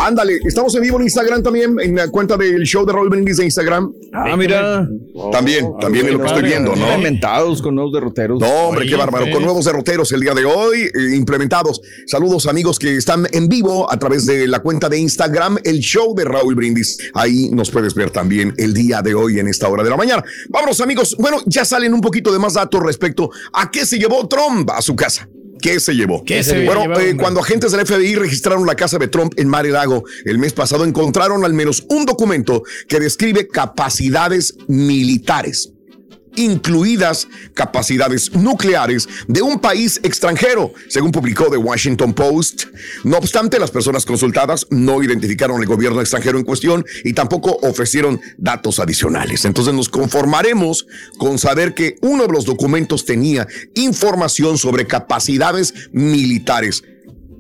[0.04, 3.38] Ándale, estamos en vivo en Instagram también, en la cuenta del show de Raúl Brindis
[3.38, 3.94] de Instagram.
[4.12, 4.90] Ah, mira.
[5.32, 6.96] También, también es lo que estoy viendo, ¿no?
[6.96, 8.40] Inventados con nuevos derroteros.
[8.40, 9.32] No, hombre, qué bárbaro.
[9.32, 11.82] Con nuevos derroteros el día de hoy eh, implementados.
[12.08, 16.16] Saludos amigos que están en vivo a través de la cuenta de Instagram, el show
[16.16, 16.98] de Raúl Brindis.
[17.14, 20.24] Ahí nos puedes ver también el día de hoy en esta hora de la mañana.
[20.50, 21.16] Vámonos amigos.
[21.20, 24.82] Bueno, ya salen un poquito de más datos respecto a qué se llevó Trump a
[24.82, 25.30] su casa.
[25.62, 26.24] ¿Qué se llevó?
[26.24, 29.48] ¿Qué se bueno, llevó, eh, cuando agentes del FBI registraron la casa de Trump en
[29.48, 35.72] Mar Lago el mes pasado, encontraron al menos un documento que describe capacidades militares
[36.36, 42.66] incluidas capacidades nucleares de un país extranjero, según publicó The Washington Post.
[43.04, 48.20] No obstante, las personas consultadas no identificaron el gobierno extranjero en cuestión y tampoco ofrecieron
[48.38, 49.46] datos adicionales.
[49.46, 56.84] Entonces nos conformaremos con saber que uno de los documentos tenía información sobre capacidades militares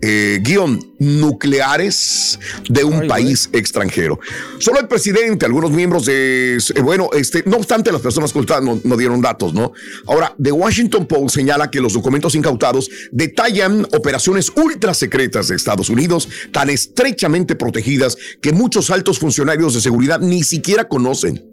[0.01, 4.19] eh, guion nucleares de un país extranjero.
[4.59, 8.79] Solo el presidente, algunos miembros de, eh, bueno, este, no obstante las personas consultadas no,
[8.83, 9.73] no, dieron datos, ¿no?
[10.07, 15.89] Ahora, The Washington Post señala que los documentos incautados detallan operaciones ultra secretas de Estados
[15.89, 21.51] Unidos, tan estrechamente protegidas que muchos altos funcionarios de seguridad ni siquiera conocen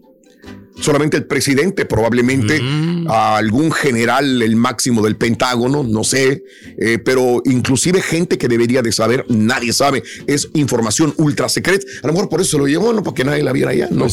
[0.81, 2.61] solamente el presidente, probablemente
[3.09, 6.45] a algún general, el máximo del Pentágono, no sé,
[6.79, 11.87] eh, pero inclusive gente que debería de saber, nadie sabe, es información ultra secreta.
[12.03, 13.89] A lo mejor por eso se lo llevó, no para que nadie la viera allá,
[13.91, 14.09] no.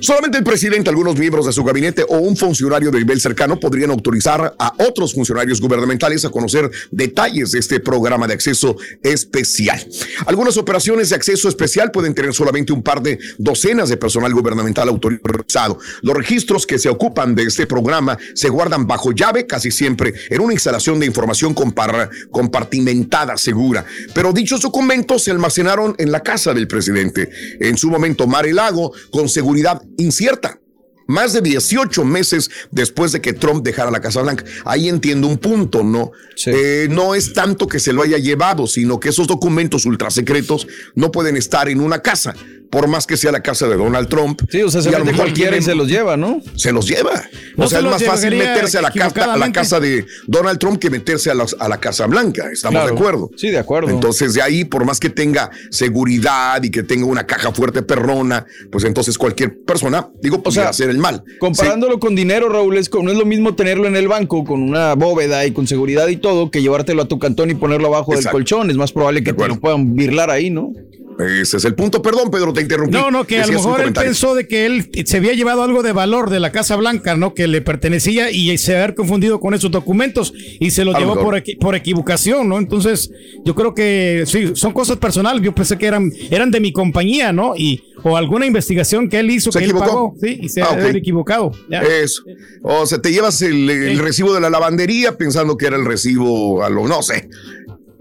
[0.00, 3.90] Solamente el presidente, algunos miembros de su gabinete o un funcionario de nivel cercano podrían
[3.90, 9.84] autorizar a otros funcionarios gubernamentales a conocer detalles de este programa de acceso especial.
[10.26, 14.88] Algunas operaciones de acceso especial pueden tener solamente un par de docenas de personal gubernamental
[14.88, 15.78] autorizado.
[16.02, 20.40] Los registros que se ocupan de este programa se guardan bajo llave casi siempre en
[20.40, 23.84] una instalación de información compartimentada segura.
[24.14, 28.56] Pero dichos documentos se almacenaron en la casa del presidente, en su momento Mar el
[28.56, 30.58] Lago, con seguridad incierta
[31.06, 34.44] más de 18 meses después de que Trump dejara la Casa Blanca.
[34.64, 36.12] Ahí entiendo un punto, ¿no?
[36.46, 41.12] Eh, no es tanto que se lo haya llevado, sino que esos documentos ultrasecretos no
[41.12, 42.34] pueden estar en una casa
[42.72, 44.40] por más que sea la casa de Donald Trump.
[44.48, 46.40] Sí, o sea, se y a lo mejor y se los lleva, ¿no?
[46.56, 47.22] Se los lleva.
[47.54, 49.60] No o sea, se es más fácil meterse a la, casa, a la equivocadamente.
[49.60, 52.48] casa de Donald Trump que meterse a, la Casa Blanca.
[52.50, 52.94] ¿Estamos Claro.
[52.94, 53.30] de acuerdo?
[53.36, 53.90] Sí, de acuerdo.
[53.90, 58.46] Entonces, de ahí, por más que tenga seguridad y que tenga una caja fuerte perrona,
[58.70, 61.22] pues entonces cualquier persona, digo, podría sea, hacer el mal.
[61.40, 64.62] Comparándolo con dinero, Raúl, es como, no es lo mismo tenerlo en el banco con
[64.62, 68.16] una bóveda y con seguridad y todo que llevártelo a tu cantón y ponerlo abajo
[68.16, 68.70] del colchón.
[68.70, 70.72] Es más probable que te lo puedan birlar ahí, ¿no?
[71.18, 72.02] Ese es el punto.
[72.02, 72.96] Perdón, Pedro, te interrumpí.
[72.96, 75.82] No, no, que a lo mejor él pensó de que él se había llevado algo
[75.82, 77.34] de valor de la Casa Blanca, ¿no?
[77.34, 81.06] Que le pertenecía y se había confundido con esos documentos y se los A lo
[81.06, 82.58] llevó por, equi- por equivocación, ¿no?
[82.58, 83.10] Entonces,
[83.44, 85.42] yo creo que sí, son cosas personales.
[85.42, 87.54] Yo pensé que eran, eran de mi compañía, ¿no?
[87.56, 89.84] Y, o alguna investigación que él hizo, ¿Se que equivocó?
[89.84, 91.52] él pagó, sí, y se Ah, equivocado.
[91.70, 91.80] Ya.
[91.82, 92.22] Eso.
[92.62, 96.64] O sea, te llevas el, el recibo de la lavandería pensando que era el recibo
[96.64, 97.28] a lo, no sé.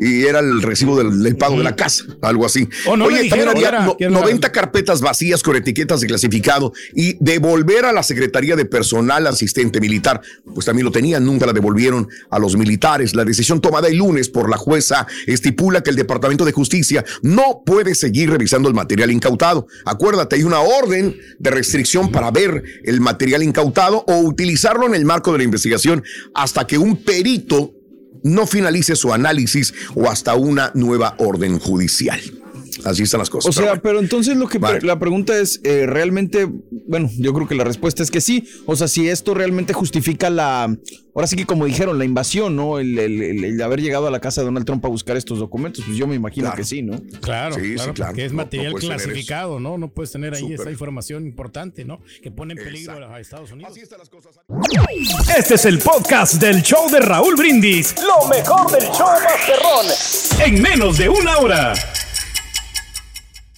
[0.03, 2.67] Y era el recibo del, del pago de la casa, algo así.
[2.87, 6.01] O no le también había que era- no- que era- 90 carpetas vacías con etiquetas
[6.01, 10.19] de clasificado y devolver a la Secretaría de Personal Asistente Militar,
[10.55, 13.13] pues también lo tenían, nunca la devolvieron a los militares.
[13.15, 17.61] La decisión tomada el lunes por la jueza estipula que el Departamento de Justicia no
[17.63, 19.67] puede seguir revisando el material incautado.
[19.85, 25.05] Acuérdate, hay una orden de restricción para ver el material incautado o utilizarlo en el
[25.05, 27.73] marco de la investigación hasta que un perito
[28.23, 32.40] no finalice su análisis o hasta una nueva orden judicial.
[32.85, 33.49] Así están las cosas.
[33.49, 33.81] O sea, pero bueno.
[33.83, 34.81] pero entonces lo que Vale.
[34.81, 36.47] la pregunta es eh, realmente,
[36.87, 38.47] bueno, yo creo que la respuesta es que sí.
[38.65, 40.63] O sea, si esto realmente justifica la,
[41.15, 42.79] ahora sí que como dijeron, la invasión, ¿no?
[42.79, 45.39] El, el- el- el haber llegado a la casa de Donald Trump a buscar estos
[45.39, 46.57] documentos, pues yo me imagino Claro.
[46.57, 46.99] que sí, ¿no?
[47.21, 48.11] Claro, Sí, sí, claro, claro.
[48.11, 49.77] porque es No, no material clasificado, ¿no?
[49.77, 50.59] No puedes tener ahí Súper.
[50.61, 51.99] esa información importante, ¿no?
[52.23, 53.13] Que pone en peligro Exacto.
[53.15, 53.71] a Estados Unidos.
[53.71, 54.31] Así están las cosas.
[55.37, 57.93] Este es el podcast del show de Raúl Brindis.
[58.01, 60.45] Lo mejor del show Masterrón.
[60.45, 61.73] En menos de una hora.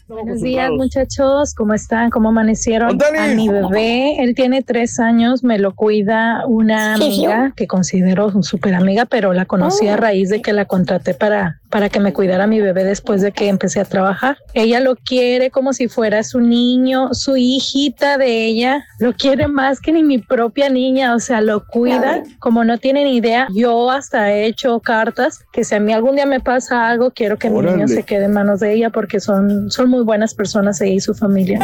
[0.08, 2.10] Buenos días muchachos, ¿cómo están?
[2.10, 2.96] ¿Cómo amanecieron?
[2.96, 3.18] Otani.
[3.20, 8.44] A mi bebé, él tiene tres años, me lo cuida una amiga que considero su
[8.44, 12.14] súper amiga, pero la conocí a raíz de que la contraté para, para que me
[12.14, 14.38] cuidara a mi bebé después de que empecé a trabajar.
[14.54, 19.82] Ella lo quiere como si fuera su niño, su hijita de ella, lo quiere más
[19.82, 23.48] que ni mi propia niña, o sea, lo cuida como no tienen idea.
[23.56, 27.40] Yo hasta he hecho cartas que si a mí algún día me pasa algo, quiero
[27.40, 30.80] que mi niño se quede en manos de ella porque son, son muy buenas personas
[30.80, 31.58] ella y su familia.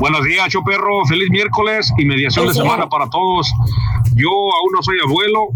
[0.00, 1.04] Buenos días, yo perro.
[1.06, 3.52] Feliz miércoles y mediación de semana para todos.
[4.14, 5.48] Yo aún no soy abuelo,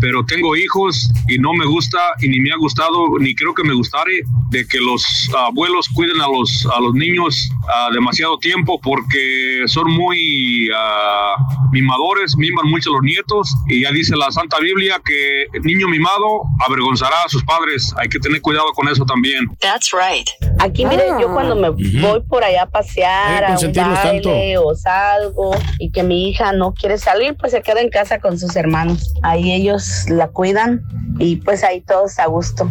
[0.00, 3.64] pero tengo hijos y no me gusta y ni me ha gustado ni creo que
[3.64, 5.04] me gustare de que los
[5.36, 11.36] abuelos cuiden a los a los niños ah, demasiado tiempo porque son muy ah,
[11.72, 16.42] mimadores, miman mucho a los nietos y ya dice la Santa Biblia que niño mimado
[16.66, 17.94] avergonzará a sus padres.
[17.98, 19.46] Hay que tener cuidado con eso también.
[19.60, 20.28] That's right.
[20.58, 24.58] Aquí, miren, yo cuando me voy por allá a pasear, Hay que a un baile
[24.58, 28.38] o salgo y que mi hija no quiere salir, pues se queda en casa con
[28.38, 29.12] sus hermanos.
[29.22, 30.82] Ahí ellos la cuidan
[31.18, 32.70] y pues ahí todos a gusto.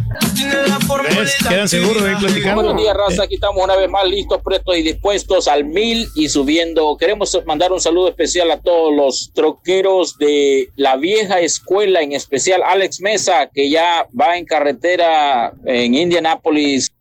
[1.18, 1.36] ¿Ves?
[1.48, 2.64] Quedan seguros ahí platicando.
[2.64, 3.24] Buenos días, raza.
[3.24, 6.98] Aquí estamos una vez más listos, pretos y dispuestos al mil y subiendo.
[6.98, 12.62] Queremos mandar un saludo especial a todos los troqueros de la vieja escuela, en especial
[12.64, 16.92] Alex Mesa, que ya va en carretera en Indianápolis.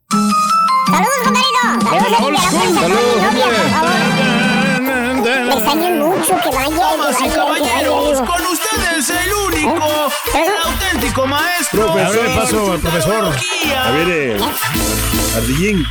[0.94, 1.64] Saludos, compadrito.
[1.90, 2.42] Saludos,
[2.74, 3.18] Saludos,
[5.24, 6.76] Me extrañan mucho que vaya.
[6.76, 11.92] Damas y caballeros, con ustedes el único, el auténtico maestro.
[11.92, 13.24] Profesor, paso al profesor.
[13.76, 14.38] A ver, eh,
[15.36, 15.84] Ardillín.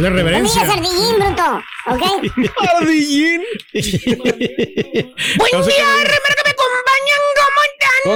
[0.00, 0.62] No reverencia.
[0.62, 1.62] digas ardillín, bruto.
[1.86, 2.02] ¿Ok?
[2.80, 3.42] Ardillín.
[3.72, 7.20] Buen día, remer que me acompañan
[8.04, 8.12] ve,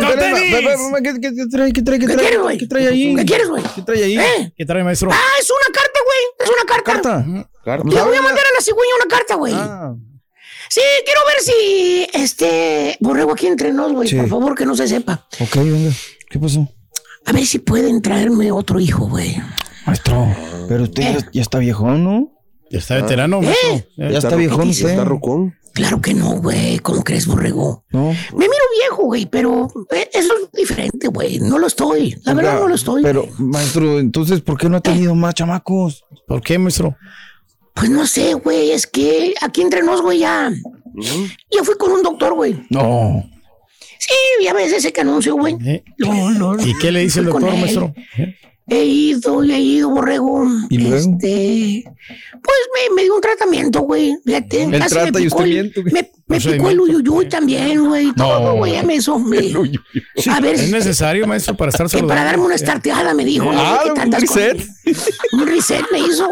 [0.50, 1.72] ve, ¿Qué, qué, qué trae?
[1.72, 1.98] ¿Qué trae?
[1.98, 2.18] ¿Qué ¿Qué trae?
[2.26, 2.58] quieres, güey?
[2.58, 3.16] ¿Qué trae ahí?
[3.16, 3.62] ¿Qué quieres, güey?
[3.74, 4.18] ¿Qué trae ahí?
[4.18, 4.52] ¿Eh?
[4.56, 5.10] ¿Qué trae, maestro?
[5.12, 5.87] Ah, es una carta,
[6.82, 7.24] carta.
[7.24, 7.50] ¿Carta?
[7.64, 7.88] Carta.
[7.88, 9.52] Le voy a mandar a la cigüeña una carta, güey.
[9.56, 9.94] Ah.
[10.70, 14.08] Sí, quiero ver si este borrego aquí entre nos, güey.
[14.08, 14.16] Sí.
[14.16, 15.26] Por favor, que no se sepa.
[15.40, 15.90] Ok, venga.
[16.30, 16.68] ¿Qué pasó?
[17.24, 19.36] A ver si pueden traerme otro hijo, güey.
[19.86, 20.26] Maestro,
[20.68, 21.16] pero usted Eh.
[21.20, 22.32] ya, ya está viejón, ¿no?
[22.70, 23.70] Ya está veterano, maestro.
[23.74, 23.88] ¿Eh?
[23.96, 24.82] Ya está viejón dices?
[24.84, 24.92] usted.
[24.92, 25.54] Está rucón.
[25.78, 26.80] Claro que no, güey.
[26.80, 27.84] ¿Cómo crees, borrego?
[27.90, 28.08] No.
[28.08, 31.38] Me miro viejo, güey, pero eh, eso es diferente, güey.
[31.38, 32.16] No lo estoy.
[32.24, 33.04] La verdad, no lo estoy.
[33.04, 36.04] Pero, maestro, entonces, ¿por qué no ha tenido más chamacos?
[36.26, 36.96] ¿Por qué, maestro?
[37.74, 38.72] Pues no sé, güey.
[38.72, 40.50] Es que aquí entre nos, güey, ya.
[40.96, 42.60] Ya fui con un doctor, güey.
[42.70, 43.22] No.
[44.00, 45.56] Sí, ya ves ese que anuncio, güey.
[45.64, 45.84] ¿Eh?
[45.98, 46.66] No, no, no.
[46.66, 47.94] ¿Y qué le dice el doctor, maestro?
[48.16, 48.34] ¿Eh?
[48.70, 50.46] He ido, he ido, borrego.
[50.68, 50.96] ¿Y luego?
[50.96, 51.84] Este,
[52.30, 52.58] pues
[52.90, 54.14] me, me dio un tratamiento, güey.
[54.26, 54.64] Fíjate.
[54.64, 55.92] El Casi me trata y picó usted el- miente, güey.
[55.94, 58.12] Me, me picó el uyuyuy también, güey.
[58.14, 59.50] Todo, güey, ya me hizo, hombre.
[60.30, 62.14] A ver, ¿Es necesario, maestro, para estar que saludable?
[62.14, 63.46] para darme una estarteada me dijo.
[63.46, 64.56] no sé Ah, un reset.
[64.56, 65.18] cosas.
[65.32, 66.28] Un reset me hizo.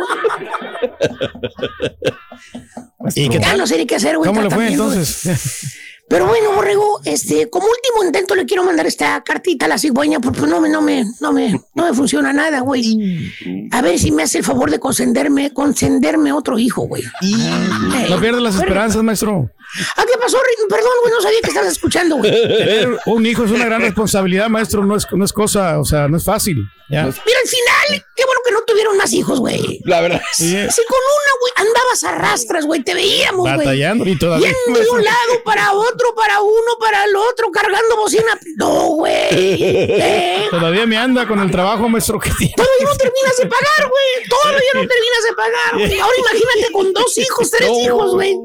[3.15, 3.59] ¿Y qué Ya tal?
[3.59, 4.29] no sé ni qué hacer, güey.
[4.29, 5.73] ¿Cómo le fue entonces?
[6.09, 10.21] Pero bueno, Borrego, este, como último intento le quiero mandar esta cartita a la cigüeña,
[10.21, 13.29] porque no me, no me, no me, no me funciona nada, güey.
[13.73, 17.03] A ver si me hace el favor de concederme, concederme otro hijo, güey.
[17.03, 19.51] Eh, No pierdas las esperanzas, maestro.
[19.97, 20.69] Ah, ¿qué pasó, Rin?
[20.69, 22.31] Perdón, güey, no sabía que estabas escuchando, güey.
[22.31, 24.85] Tener un hijo es una gran responsabilidad, maestro.
[24.85, 26.59] No es, no es cosa, o sea, no es fácil.
[26.89, 27.03] Ya.
[27.03, 27.11] Mira,
[27.43, 29.81] al final, qué bueno que no tuvieron más hijos, güey.
[29.85, 30.23] La verdad.
[30.33, 33.57] Sí, Si con una, güey, andabas a rastras, güey, te veíamos, güey.
[33.57, 34.53] batallando y todavía.
[34.67, 38.39] Yendo de un lado para otro, para uno, para el otro, cargando bocina.
[38.57, 39.13] No, güey.
[39.33, 40.47] ¿Eh?
[40.51, 42.55] Todavía me anda con el trabajo, maestro, que tiene.
[42.57, 44.29] Todavía no terminas de pagar, güey.
[44.29, 45.99] Todavía no terminas de pagar, güey.
[46.01, 48.37] Ahora imagínate con dos hijos, tres hijos, güey.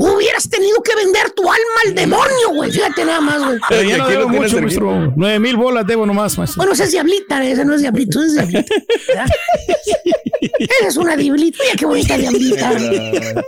[0.00, 2.70] Hubieras tenido que vender tu alma al demonio, güey.
[2.70, 3.58] Fíjate nada más, güey.
[3.68, 5.12] Pero ya ¿Y no lo mucho, maestro.
[5.16, 6.58] Nueve mil bolas debo nomás, maestro.
[6.58, 8.74] Bueno, esa es diablita, esa no es diablito, esa es diablita.
[10.40, 11.58] Esa es una diablita.
[11.62, 12.72] Mira qué bonita diablita.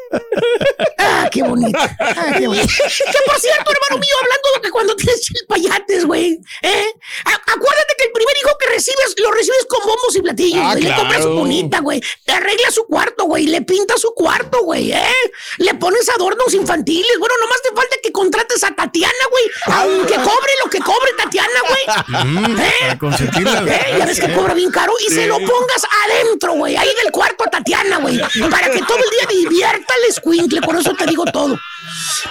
[1.03, 1.97] Ah, qué bonita.
[1.99, 2.67] Ah, qué bonita.
[2.67, 6.85] Que por cierto, hermano mío, hablando de que cuando tienes chilpayates, güey, ¿eh?
[7.25, 10.85] Acuérdate que el primer hijo que recibes, lo recibes con bombos y platillos, Ah, güey.
[10.85, 11.35] Le compras claro.
[11.35, 12.03] bonita, güey.
[12.25, 13.47] Te arregla su cuarto, güey.
[13.47, 15.05] Le pinta su cuarto, güey, ¿eh?
[15.59, 16.09] Le pones
[16.48, 17.18] infantiles.
[17.18, 19.44] Bueno, nomás te falta que contrates a Tatiana, güey.
[19.79, 22.61] Aunque cobre lo que cobre Tatiana, güey.
[22.61, 22.72] ¿Eh?
[22.81, 23.64] Para consentirla.
[23.66, 23.96] ¿Eh?
[23.98, 27.44] Ya ves que cobra bien caro y se lo pongas adentro, güey, ahí del cuarto
[27.44, 28.18] a Tatiana, güey,
[28.50, 31.59] para que todo el día divierta el escuincle, por eso te digo todo.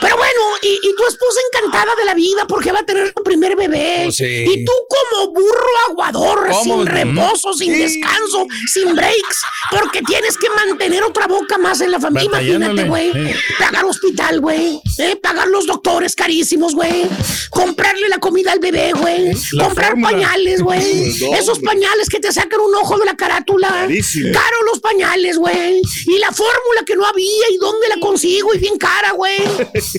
[0.01, 3.23] Pero bueno, y, y tu esposa encantada de la vida porque va a tener tu
[3.23, 4.05] primer bebé.
[4.07, 4.25] Oh, sí.
[4.47, 4.71] Y tú
[5.11, 6.63] como burro aguador, ¿Cómo?
[6.63, 7.79] sin reposo, sin Sí.
[7.79, 9.41] descanso, sin breaks,
[9.71, 12.41] porque tienes que mantener otra boca más en la familia.
[12.41, 13.11] Imagínate, güey.
[13.11, 13.35] sí.
[13.57, 14.81] Pagar hospital, güey.
[14.99, 15.15] ¿eh?
[15.21, 17.07] Pagar los doctores carísimos, güey.
[17.49, 19.31] Comprarle la comida al bebé, güey.
[19.53, 20.11] La Comprar fórmula.
[20.11, 21.09] pañales, güey.
[21.37, 23.67] Esos pañales que te sacan un ojo de la carátula.
[23.69, 24.31] Carísimo.
[24.33, 25.81] Caro los pañales, güey.
[26.05, 29.37] Y la fórmula que no había y dónde la consigo y bien cara, güey.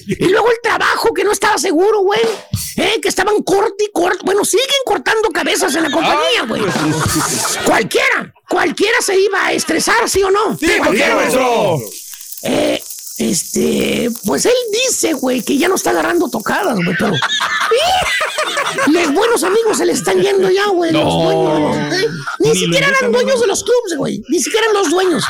[0.07, 2.21] Y luego el trabajo que no estaba seguro, güey.
[2.77, 4.19] Eh, que estaban corti y corti.
[4.25, 6.63] Bueno, siguen cortando cabezas en la compañía, güey.
[7.65, 10.57] Cualquiera, cualquiera se iba a estresar, ¿sí o no?
[10.57, 11.79] Sí, cualquiera, maestro.
[12.43, 12.83] Eh,
[13.21, 17.13] este, pues él dice, güey, que ya no está agarrando tocadas, güey, pero.
[18.87, 20.91] Los buenos amigos se le están yendo ya, güey.
[20.91, 21.93] Los dueños.
[21.93, 22.07] ¿eh?
[22.39, 23.41] Ni, Ni siquiera eran dueños ¿no?
[23.43, 24.23] de los clubs, güey.
[24.29, 25.25] Ni siquiera eran los dueños.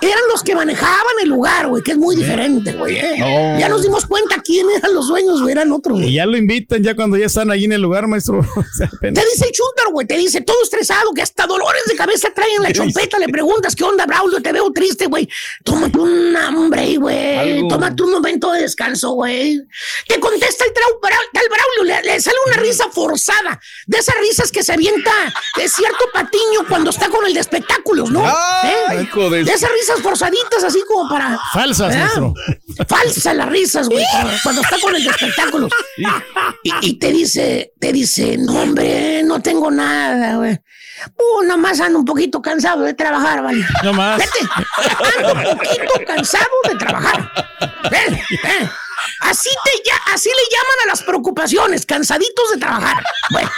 [0.00, 2.96] Eran los que manejaban el lugar, güey, que es muy diferente, güey.
[2.96, 3.16] ¿eh?
[3.18, 3.58] No.
[3.58, 5.98] Ya nos dimos cuenta quién eran los dueños, güey, eran otros.
[5.98, 6.14] Y güey.
[6.14, 8.40] ya lo invitan, ya cuando ya están ahí en el lugar, maestro.
[9.00, 12.62] Te dice el Chuntar, güey, te dice todo estresado, que hasta dolores de cabeza traen
[12.62, 13.18] la chompeta.
[13.18, 14.40] Le preguntas, ¿qué onda, Braulio?
[14.40, 15.28] Te veo triste, güey.
[15.64, 17.17] Tómate un hambre, güey.
[17.38, 17.68] Algo.
[17.68, 19.60] Tómate un momento de descanso, güey.
[20.06, 23.60] Te contesta el trau- Bra- tal Braulio, le, le sale una risa forzada.
[23.86, 25.10] De esas risas que se avienta
[25.56, 28.22] de cierto patiño cuando está con el de espectáculos, ¿no?
[28.24, 31.38] Ay, hijo de- de esas risas forzaditas, así como para.
[31.52, 32.00] Falsas, ¿verdad?
[32.20, 32.34] maestro.
[32.88, 34.04] Falsas las risas, güey,
[34.42, 35.70] cuando está con el de espectáculos.
[35.96, 36.04] Y
[36.68, 40.58] y, y te dice, te dice, no, hombre, no tengo nada, güey.
[41.16, 43.64] Uh, nomás ando un poquito cansado de trabajar, vale.
[43.82, 44.18] No más.
[44.18, 44.38] Vete,
[45.18, 47.32] ando un poquito cansado de trabajar.
[49.20, 53.02] Así, te, ya, así le llaman a las preocupaciones, cansaditos de trabajar.
[53.30, 53.50] Bueno,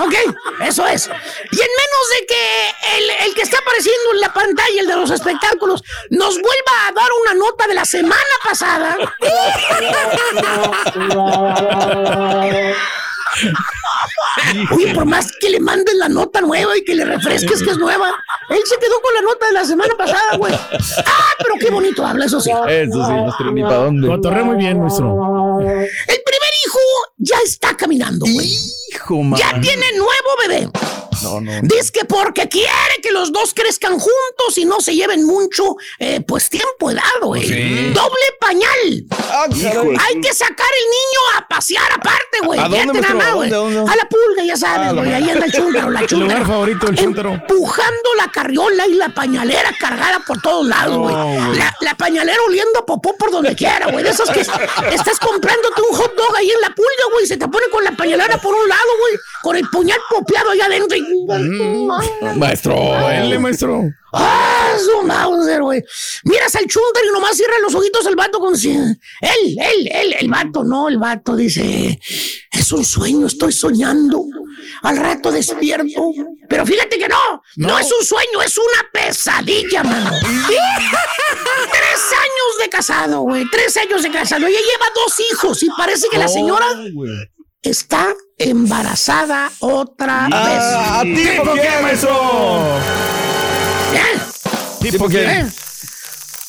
[0.00, 0.14] ok,
[0.62, 1.06] eso es.
[1.06, 4.96] Y en menos de que el, el que está apareciendo en la pantalla, el de
[4.96, 8.96] los espectáculos, nos vuelva a dar una nota de la semana pasada.
[14.74, 17.78] Oye, por más que le mandes la nota nueva y que le refresques que es
[17.78, 18.12] nueva,
[18.50, 20.54] él se quedó con la nota de la semana pasada, güey.
[20.54, 22.50] Ah, pero qué bonito habla, eso sí.
[22.50, 24.08] Eso sí, maestro, ni para dónde.
[24.08, 25.60] Cotorrea muy bien, maestro.
[25.60, 26.78] El primer hijo
[27.18, 28.50] ya está caminando, güey.
[28.92, 29.38] Hijo, man.
[29.38, 30.68] Ya tiene nuevo bebé.
[31.22, 31.50] No, no.
[31.62, 32.68] Dice que porque quiere
[33.02, 37.42] que los dos crezcan juntos y no se lleven mucho, eh, pues tiempo dado, güey.
[37.42, 37.90] Sí.
[37.92, 39.04] Doble pañal.
[39.28, 39.46] Ah.
[39.50, 42.60] Hay que sacar el niño a pasear aparte, güey.
[42.60, 43.50] ¿A dónde, nada más, ¿A güey.
[43.50, 45.12] la pulga, ya sabes, Ah, güey.
[45.12, 47.30] Ahí anda el chúntaro, la El lugar favorito del chúntaro.
[47.32, 51.14] Empujando la carriola y la pañalera cargada por todos lados, güey.
[51.58, 54.04] la, la pañalera oliendo a popó por donde quiera, güey.
[54.04, 54.40] De esos que
[54.92, 57.26] estás comprándote un hot dog ahí en la pulga, güey.
[57.26, 59.14] Se te pone con la pañalera por un lado, güey.
[59.42, 60.96] Con el puñal popeado allá adentro.
[60.96, 61.26] y-
[62.36, 62.74] Maestro.
[62.92, 63.82] Dale, maestro.
[64.12, 65.84] ¡Ah, su Mauser, güey!
[66.24, 68.54] Miras al chúntar y nomás cierra los ojitos el vato con...
[68.54, 72.00] Él, él, él, el vato, no, el vato dice...
[72.50, 74.24] Es un sueño, estoy soñando.
[74.82, 76.10] Al rato despierto.
[76.48, 80.10] Pero fíjate que no, no, es un sueño, es una pesadilla, mano.
[81.70, 83.44] Tres años de casado, güey.
[83.50, 84.46] Tres años de casado.
[84.46, 86.66] Ella lleva dos hijos y parece que la señora
[87.62, 91.16] está embarazada otra Ah, vez.
[91.16, 92.78] ¿tipo qué, maestro?
[93.94, 94.18] ¿Eh?
[94.90, 95.24] ¿Tipo qué?
[95.24, 95.46] ¿Eh?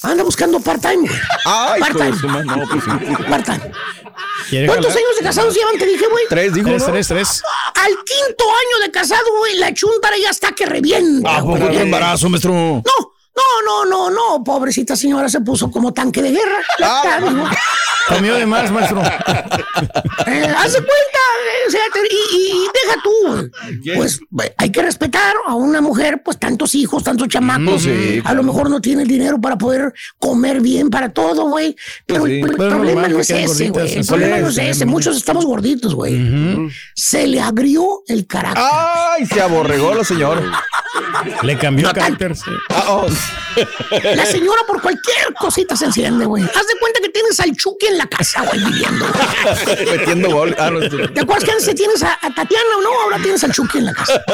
[0.01, 1.09] Anda buscando part-time.
[1.43, 2.15] part-time.
[2.71, 3.23] pues sí.
[3.29, 3.71] Part-time.
[4.49, 5.77] ¿Quiere ¿Cuántos años de casados llevan?
[5.77, 6.23] Te dije, güey.
[6.29, 6.93] Tres, dijo, Tres, ¿no?
[6.93, 7.43] tres, tres.
[7.75, 11.37] Al quinto año de casado, güey, la chuntara ya está que revienta.
[11.37, 12.51] ¿A poco embarazo, maestro?
[12.53, 12.83] No,
[13.39, 14.43] no, no, no, no.
[14.43, 16.57] Pobrecita señora se puso como tanque de guerra.
[18.11, 18.15] Ah.
[18.15, 19.01] Comió de más, maestro.
[19.03, 23.11] Eh, haz de cuenta, eh, o sea, y, y- y deja tú,
[23.83, 23.97] güey.
[23.97, 27.83] pues güey, hay que respetar a una mujer, pues tantos hijos, tantos chamacos.
[27.83, 31.75] sí, a lo mejor no tiene el dinero para poder comer bien para todo, güey.
[32.07, 32.39] Pero Sí.
[32.39, 33.93] el, el Pero problema no es ese, güey.
[33.97, 34.85] El problema es, no es ese.
[34.87, 36.69] Muchos estamos gorditos, güey.
[36.95, 38.63] Se le agrió el carácter.
[38.71, 40.41] Ay, se aborregó la señora.
[41.43, 42.35] Le cambió No el carácter.
[42.35, 42.49] sí.
[42.69, 43.07] Ah, oh.
[44.15, 46.43] La señora por cualquier cosita se enciende, güey.
[46.43, 49.05] Haz de cuenta que tienes al Chucky en la casa, güey, viviendo.
[49.91, 50.55] Metiendo gol.
[50.57, 53.01] Ah, no, ¿Te acuerdas que antes tienes a, a Tatiana o no?
[53.01, 54.23] Ahora tienes al Chucky en la casa.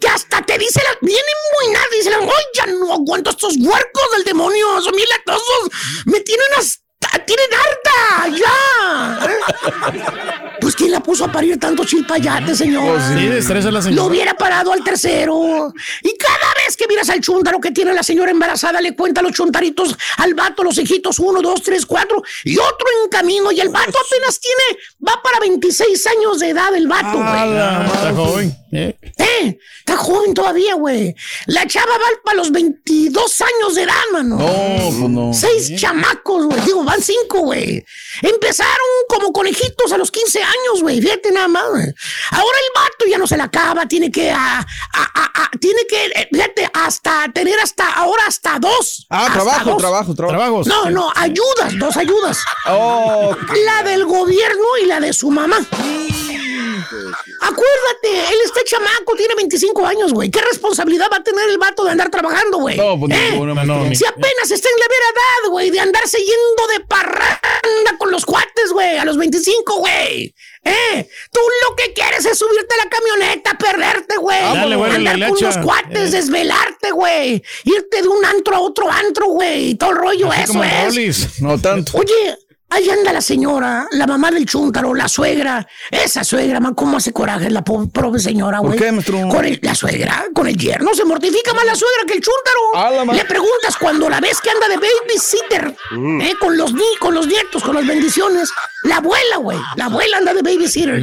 [0.00, 0.98] Que hasta te dice la.
[1.00, 2.18] Vienen muy nada, dice la.
[2.18, 4.80] ¡Ay, ya no aguanto estos huercos del demonio!
[4.82, 5.70] Son bien latosos.
[6.04, 6.87] Me tienen hasta.
[7.00, 8.38] ¡Tienen harta!
[8.38, 9.18] ¡Ya!
[10.60, 12.98] Pues ¿quién la puso a parir tanto chilpayate, señor?
[13.00, 14.02] Sí, destreza la Lo señora.
[14.04, 15.72] hubiera parado al tercero.
[16.02, 19.32] Y cada vez que miras al chuntaro que tiene la señora embarazada, le cuenta los
[19.32, 23.52] chuntaritos al vato, los hijitos, uno, dos, tres, cuatro, y otro en camino.
[23.52, 27.22] Y el vato apenas tiene, va para 26 años de edad el vato, güey.
[27.26, 28.56] Ah, Está joven.
[28.72, 28.98] ¿Eh?
[29.18, 31.14] Eh, está joven todavía, güey.
[31.46, 34.36] La chava va para los 22 años de edad, mano.
[34.36, 35.32] No, pues no.
[35.34, 36.60] Seis chamacos, güey.
[36.62, 37.84] Digo, van cinco, güey.
[38.22, 41.00] Empezaron como conejitos a los 15 años, güey.
[41.00, 41.84] Fíjate nada más, güey.
[42.30, 43.86] Ahora el vato ya no se la acaba.
[43.86, 49.06] Tiene que, ah, ah, ah, tiene que, eh, fíjate, hasta tener hasta, ahora hasta dos.
[49.10, 49.78] Ah, Hasta trabajo, dos.
[49.78, 50.38] trabajo, trabajo.
[50.38, 50.66] Trabajos.
[50.66, 52.38] No, no, ayudas, dos ayudas.
[52.66, 55.58] Oh, La del gobierno y la de su mamá.
[57.40, 60.30] Acuérdate, él está chamaco, tiene 25 años, güey.
[60.30, 62.76] ¿Qué responsabilidad va a tener el vato de andar trabajando, güey?
[62.76, 63.36] no, pues ¿Eh?
[63.36, 66.80] No, no, ni- Si apenas está en la vera edad, güey, de andarse yendo de
[66.86, 70.34] parranda con los cuates, güey, a los 25, güey.
[70.64, 71.08] ¿Eh?
[71.32, 74.40] Tú lo que quieres es subirte a la camioneta, perderte, güey.
[74.40, 76.16] Dale, güey, Andar la con los cuates, Eh.
[76.16, 77.42] desvelarte, güey.
[77.64, 79.76] Irte de un antro a otro antro, güey.
[79.76, 81.40] Todo el rollo, Así eso es.
[81.40, 81.96] No tanto.
[81.96, 82.36] Oye,
[82.70, 85.66] ahí anda la señora, la mamá del chúntaro, la suegra.
[85.90, 88.78] Esa suegra, man, ¿cómo hace coraje la po- pobre señora, ¿Por güey?
[88.78, 89.28] qué, maestro?
[89.28, 92.22] Con el- la suegra, con el yerno, se mortifica más la suegra que el
[93.06, 96.20] ma- Le preguntas cuando la ves que anda de babysitter, Mm.
[96.20, 98.50] eh, con los ni con los nietos, con las bendiciones.
[98.84, 101.02] La abuela, güey, la abuela anda de babysitter.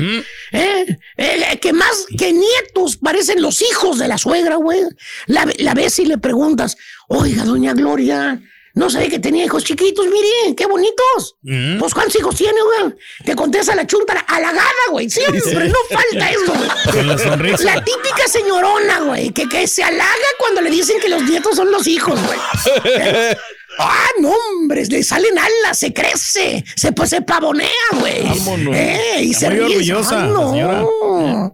[0.52, 4.82] eh, eh, que más que nietos parecen los hijos de la suegra, güey.
[5.26, 8.40] La, la ves y le preguntas, oiga, doña Gloria.
[8.76, 11.38] No sabía que tenía hijos chiquitos, miren, qué bonitos.
[11.80, 12.94] Pues cuántos hijos tiene, güey.
[13.24, 15.10] Te contesta la chuntara, halagada, güey.
[15.10, 16.54] Siempre no falta eso.
[16.92, 17.64] Con la sonrisa.
[17.64, 21.72] La típica señorona, güey, que, que se halaga cuando le dicen que los nietos son
[21.72, 22.40] los hijos, güey.
[23.80, 27.70] Ah, no, hombre, le salen alas, se crece, se, pues, se pavonea,
[28.00, 28.24] güey.
[28.24, 28.76] Vámonos.
[28.76, 29.66] Eh, y Está se muy ríe.
[29.76, 30.80] orgullosa, señora.
[30.82, 31.54] no.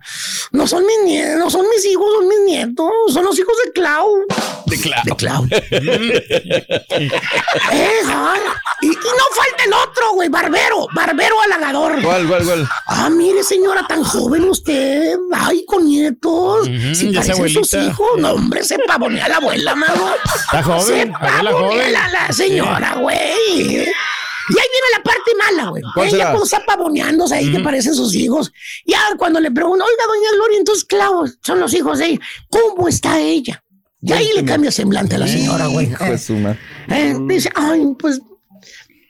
[0.51, 2.89] No son mis nietos, no son mis hijos, son mis nietos.
[3.09, 4.07] Son los hijos de Clau.
[4.65, 5.03] De claro.
[5.05, 5.47] De Clau.
[7.71, 8.39] Eh, ay,
[8.81, 12.01] y, y no falta el otro, güey, barbero, barbero halagador.
[12.01, 12.69] ¿Cuál, cuál, cuál?
[12.87, 15.15] Ah, mire, señora, tan joven usted.
[15.33, 16.65] Ay, con nietos.
[16.93, 17.91] si ya es parecen sus abuelita.
[17.93, 18.09] hijos.
[18.17, 20.09] No, hombre, se pavonea la abuela, mano.
[20.35, 21.93] Está joven, Se abuela pavonea joven.
[21.93, 23.17] la, la señora, güey.
[23.17, 25.83] Y ahí viene la parte mala, güey.
[25.93, 28.51] ¿Cuál Ella cuando está pavoneándose ahí que parecen sus hijos.
[28.85, 32.19] Ya cuando le pregunto, oiga, doña Gloria, entonces, claro, son los hijos de ella.
[32.49, 33.63] ¿Cómo está ella?
[34.01, 35.87] Y ahí le cambia semblante a la señora, güey.
[35.87, 36.59] Madre.
[36.89, 38.19] Eh, dice, ay, pues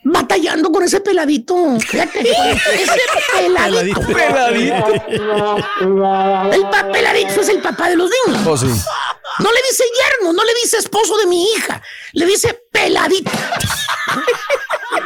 [0.04, 1.80] batallando con ese peladito.
[1.80, 2.20] Fíjate,
[2.74, 3.00] ese
[3.34, 4.02] peladito.
[4.02, 4.86] Peladito.
[6.52, 8.42] El pa- peladito es el papá de los niños.
[8.46, 8.66] Oh, sí.
[9.40, 11.82] No le dice yerno, no le dice esposo de mi hija,
[12.14, 13.32] le dice peladito.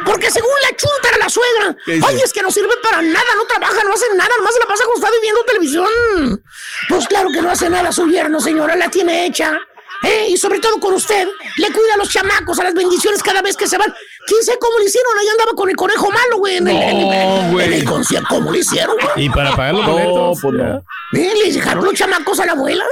[0.04, 1.76] Porque según la chunta era la suegra,
[2.08, 4.66] ay, es que no sirve para nada, no trabaja, no hace nada, nomás se la
[4.66, 6.42] pasa acostado y viendo televisión.
[6.88, 9.58] Pues claro que no hace nada su yerno, señora, la tiene hecha.
[10.02, 10.26] ¿Eh?
[10.28, 13.56] Y sobre todo con usted, le cuida a los chamacos, a las bendiciones cada vez
[13.56, 13.92] que se van.
[14.26, 15.10] ¿Quién sabe cómo le hicieron?
[15.18, 18.26] Ahí andaba con el conejo malo, güey, en el, en el- concierto.
[18.28, 19.24] ¿Cómo le hicieron, güey?
[19.26, 20.38] Y para pagar los No, boletos.
[20.42, 20.76] pues no.
[21.18, 21.32] ¿Eh?
[21.44, 22.84] ¿Le dejaron los chamacos a la abuela?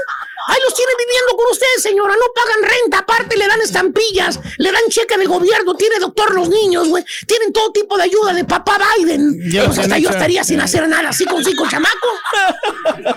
[0.47, 2.15] Ahí los tiene viviendo con ustedes, señora.
[2.15, 2.99] No pagan renta.
[2.99, 5.75] Aparte, le dan estampillas, le dan cheque de gobierno.
[5.75, 7.05] Tiene doctor los niños, güey.
[7.27, 9.39] Tienen todo tipo de ayuda de papá Biden.
[9.51, 12.13] Ya pues hasta yo estaría sin hacer nada así con cinco chamacos.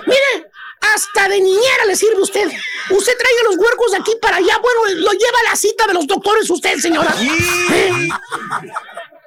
[0.06, 0.50] Mire,
[0.82, 2.48] hasta de niñera le sirve usted.
[2.90, 4.60] Usted trae los huercos de aquí para allá.
[4.62, 7.14] Bueno, lo lleva a la cita de los doctores usted, señora.
[7.20, 8.10] ¿Eh?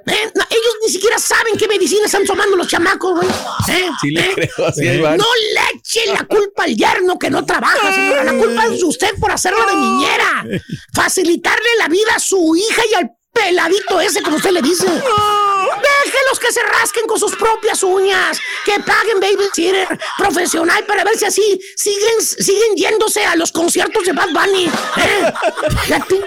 [0.07, 0.33] ¿Eh?
[0.35, 3.29] No, ellos ni siquiera saben qué medicina están tomando los chamacos, güey.
[3.29, 3.91] ¿Eh?
[4.01, 4.33] Sí le ¿Eh?
[4.35, 5.19] creo, varios.
[5.19, 8.25] No le eche la culpa al yerno que no trabaja, señora.
[8.25, 10.45] La culpa es de usted por hacerlo de niñera.
[10.95, 14.87] Facilitarle la vida a su hija y al peladito ese, como usted le dice.
[14.87, 18.39] Déjelos que se rasquen con sus propias uñas.
[18.65, 19.87] Que paguen babysitter
[20.19, 24.65] profesional para ver si así siguen, siguen yéndose a los conciertos de Bad Bunny.
[24.97, 25.33] ¿Eh?
[25.85, 26.21] Fíjate.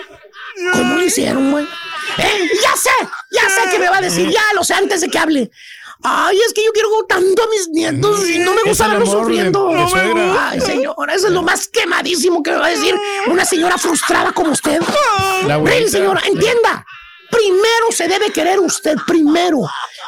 [0.72, 1.68] ¿Cómo lo hicieron, güey?
[2.18, 2.50] ¿Eh?
[2.62, 2.90] Ya sé,
[3.32, 5.52] ya sé que me va a decir, ya lo sé antes de que hable.
[6.06, 9.18] Ay, es que yo quiero tanto a mis nietos y no me gusta verlos de-
[9.20, 9.70] sufriendo.
[9.70, 10.38] de.
[10.38, 12.94] Ay, señora, eso es lo más quemadísimo que me va a decir
[13.28, 14.82] una señora frustrada como usted.
[14.82, 15.92] La Ven, abuelita.
[15.92, 16.86] señora, entienda.
[17.34, 19.60] Primero se debe querer usted, primero.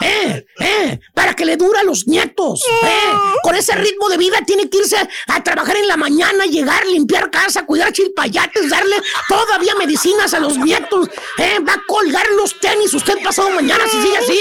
[0.02, 0.46] ¿Eh?
[0.60, 1.00] ¿Eh?
[1.14, 2.64] Para que le dure a los nietos.
[2.84, 3.14] ¿Eh?
[3.44, 6.86] Con ese ritmo de vida tiene que irse a, a trabajar en la mañana, llegar,
[6.86, 8.98] limpiar casa, cuidar chilpayates, darle
[9.28, 11.10] todavía medicinas a los nietos.
[11.38, 11.60] ¿Eh?
[11.68, 14.40] Va a colgar los tenis usted pasado mañana si sigue así.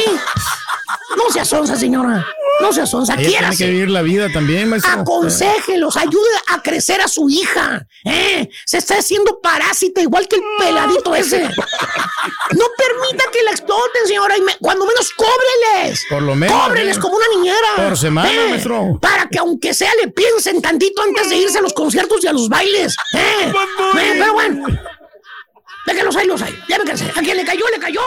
[1.16, 2.26] No se asonza, señora.
[2.61, 3.14] No se asonza.
[3.14, 4.93] Ella tiene que vivir la vida también, maestro.
[5.01, 7.87] Aconséjelos, ayude a crecer a su hija.
[8.05, 8.49] ¿eh?
[8.64, 11.43] Se está haciendo parásita igual que el peladito ese.
[11.43, 14.37] No permita que la exploten, señora.
[14.37, 16.05] y me- cuando menos cóbreles.
[16.09, 17.01] Por lo menos, Cóbreles ¿eh?
[17.01, 17.68] como una niñera.
[17.77, 18.99] Por semana, maestro.
[19.01, 22.33] Para que aunque sea le piensen tantito antes de irse a los conciertos y a
[22.33, 22.95] los bailes.
[23.14, 23.18] ¿eh?
[23.47, 23.53] Eh,
[23.93, 24.66] Pero bueno.
[25.87, 26.59] Déjenlos ahí, los hay.
[26.68, 27.05] Ya me cansé.
[27.14, 28.01] A quien le cayó, le cayó.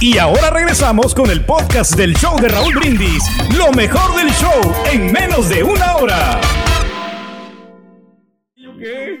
[0.00, 3.22] Y ahora regresamos con el podcast del show de Raúl Brindis.
[3.56, 4.60] Lo mejor del show
[4.92, 6.40] en menos de una hora.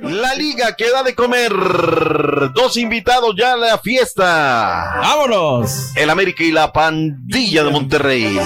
[0.02, 1.50] La liga queda de comer.
[2.54, 4.94] Dos invitados ya a la fiesta.
[5.00, 5.92] ¡Vámonos!
[5.96, 8.38] El América y la pandilla de Monterrey.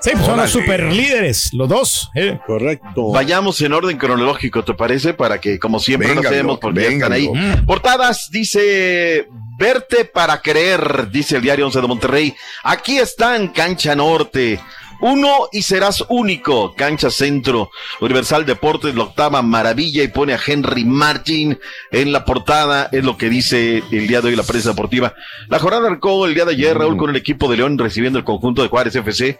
[0.00, 2.10] Sí, pues son los super líderes, los dos.
[2.14, 2.38] ¿eh?
[2.46, 3.10] Correcto.
[3.12, 5.14] Vayamos en orden cronológico, ¿te parece?
[5.14, 7.28] Para que, como siempre, lo Véngalo, hacemos porque ya están ahí.
[7.28, 7.66] véngalo.
[7.66, 12.34] Portadas dice: Verte para creer, dice el diario 11 de Monterrey.
[12.64, 14.58] Aquí está en Cancha Norte.
[15.06, 16.74] Uno y serás único.
[16.74, 17.70] Cancha Centro.
[18.00, 21.58] Universal Deportes, la octava maravilla y pone a Henry Martin
[21.90, 22.88] en la portada.
[22.90, 25.12] Es lo que dice el día de hoy la prensa deportiva.
[25.48, 28.24] La jornada arrancó el día de ayer, Raúl, con el equipo de León recibiendo el
[28.24, 29.38] conjunto de Juárez FC.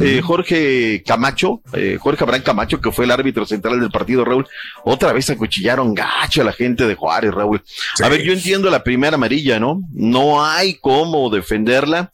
[0.00, 4.46] Eh, Jorge Camacho, eh, Jorge Abraham Camacho, que fue el árbitro central del partido, Raúl.
[4.84, 7.62] Otra vez acuchillaron gacho a la gente de Juárez, Raúl.
[8.02, 9.80] A ver, yo entiendo la primera amarilla, ¿no?
[9.92, 12.12] No hay cómo defenderla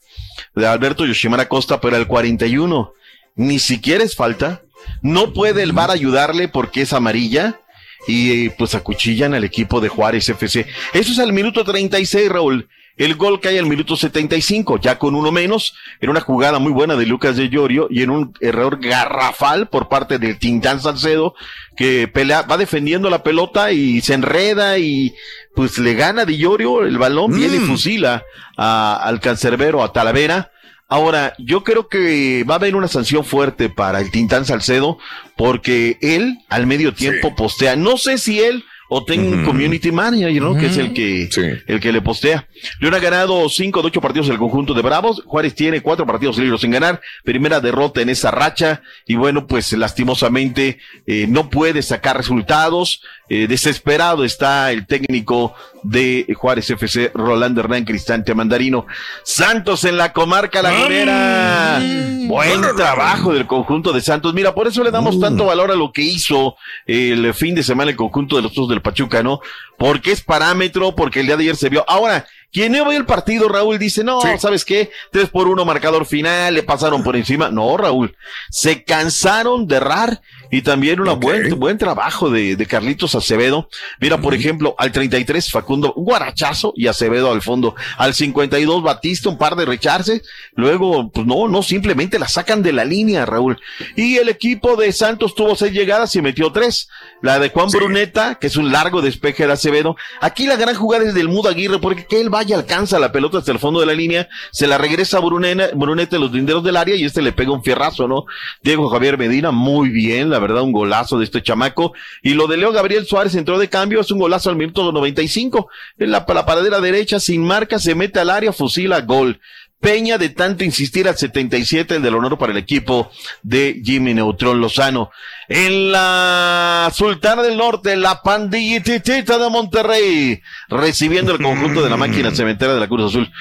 [0.55, 2.93] de Alberto Yoshimara Costa, pero al 41
[3.35, 4.61] ni siquiera es falta.
[5.01, 7.59] No puede el VAR ayudarle porque es amarilla
[8.07, 10.65] y pues acuchillan al equipo de Juárez FC.
[10.93, 12.69] Eso es al minuto 36, Raúl.
[12.99, 16.95] El gol cae al minuto 75, ya con uno menos, en una jugada muy buena
[16.95, 21.33] de Lucas de Llorio y en un error garrafal por parte del Tintán Salcedo,
[21.77, 25.15] que pelea, va defendiendo la pelota y se enreda y
[25.55, 28.23] pues le gana de Llorio el balón, viene y fusila
[28.57, 30.51] a- al cancerbero, a Talavera.
[30.89, 34.97] Ahora, yo creo que va a haber una sanción fuerte para el Tintán Salcedo
[35.37, 40.41] porque él al medio tiempo postea, no sé si él o tenga un community manager,
[40.41, 40.55] ¿no?
[40.55, 41.29] Que es el que,
[41.67, 42.47] el que le postea.
[42.79, 45.23] León ha ganado cinco de ocho partidos del conjunto de Bravos.
[45.25, 46.99] Juárez tiene cuatro partidos libres sin ganar.
[47.23, 48.81] Primera derrota en esa racha.
[49.05, 53.03] Y bueno, pues lastimosamente eh, no puede sacar resultados.
[53.29, 55.53] Eh, desesperado está el técnico
[55.83, 58.87] de Juárez FC, Rolando Hernán Cristante Mandarino.
[59.23, 61.79] Santos en la comarca lagunera.
[62.27, 64.33] Buen trabajo del conjunto de Santos.
[64.33, 66.55] Mira, por eso le damos tanto valor a lo que hizo
[66.85, 69.39] el fin de semana el conjunto de los dos del Pachuca, ¿no?
[69.77, 71.85] Porque es parámetro, porque el día de ayer se vio.
[71.87, 74.89] Ahora, quien no ve el partido, Raúl, dice, no, ¿sabes qué?
[75.11, 77.49] Tres por uno marcador final, le pasaron por encima.
[77.51, 78.15] No, Raúl,
[78.49, 80.21] se cansaron de errar
[80.51, 83.69] y también un buen, buen trabajo de, de Carlitos Acevedo.
[83.99, 87.75] Mira, por ejemplo, al 33 Facundo, un guarachazo y Acevedo al fondo.
[87.97, 90.23] Al 52 Batista, un par de recharces.
[90.55, 93.59] Luego, pues no, no, simplemente la sacan de la línea, Raúl.
[93.95, 96.89] Y el equipo de Santos tuvo seis llegadas y metió tres.
[97.21, 99.95] La de Juan Bruneta, que es un largo despeje de Acevedo.
[100.19, 103.39] Aquí la gran jugada es del Mudo Aguirre, porque que él vaya, alcanza la pelota
[103.39, 106.95] hasta el fondo de la línea, se la regresa a en los linderos del área
[106.95, 108.25] y este le pega un fierrazo, ¿no?
[108.63, 111.91] Diego Javier Medina, muy bien, la verdad, un golazo de este chamaco.
[112.23, 115.67] Y lo de Leo Gabriel Suárez entró de cambio, es un golazo al minuto 95.
[115.97, 119.41] En la, la paradera derecha, sin marca, se mete al área, fusila, gol.
[119.79, 123.09] Peña de tanto insistir al 77, el del honor para el equipo
[123.43, 125.09] de Jimmy Neutrón Lozano.
[125.47, 132.31] En la Sultana del Norte, la pandillitita de Monterrey, recibiendo el conjunto de la máquina
[132.35, 133.31] cementera de la Cruz Azul.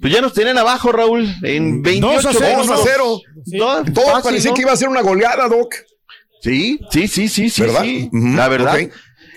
[0.00, 2.62] Pues ya nos tienen abajo, Raúl, en 28 2 a 0.
[2.66, 3.20] 2 a 0.
[3.46, 4.54] No, Todo fácil, parecía ¿no?
[4.54, 5.74] que iba a ser una goleada, Doc.
[6.40, 7.62] Sí, sí, sí, sí, sí.
[7.62, 7.82] ¿Verdad?
[7.82, 8.08] sí.
[8.12, 8.74] Ujú, La verdad.
[8.82, 8.92] ok.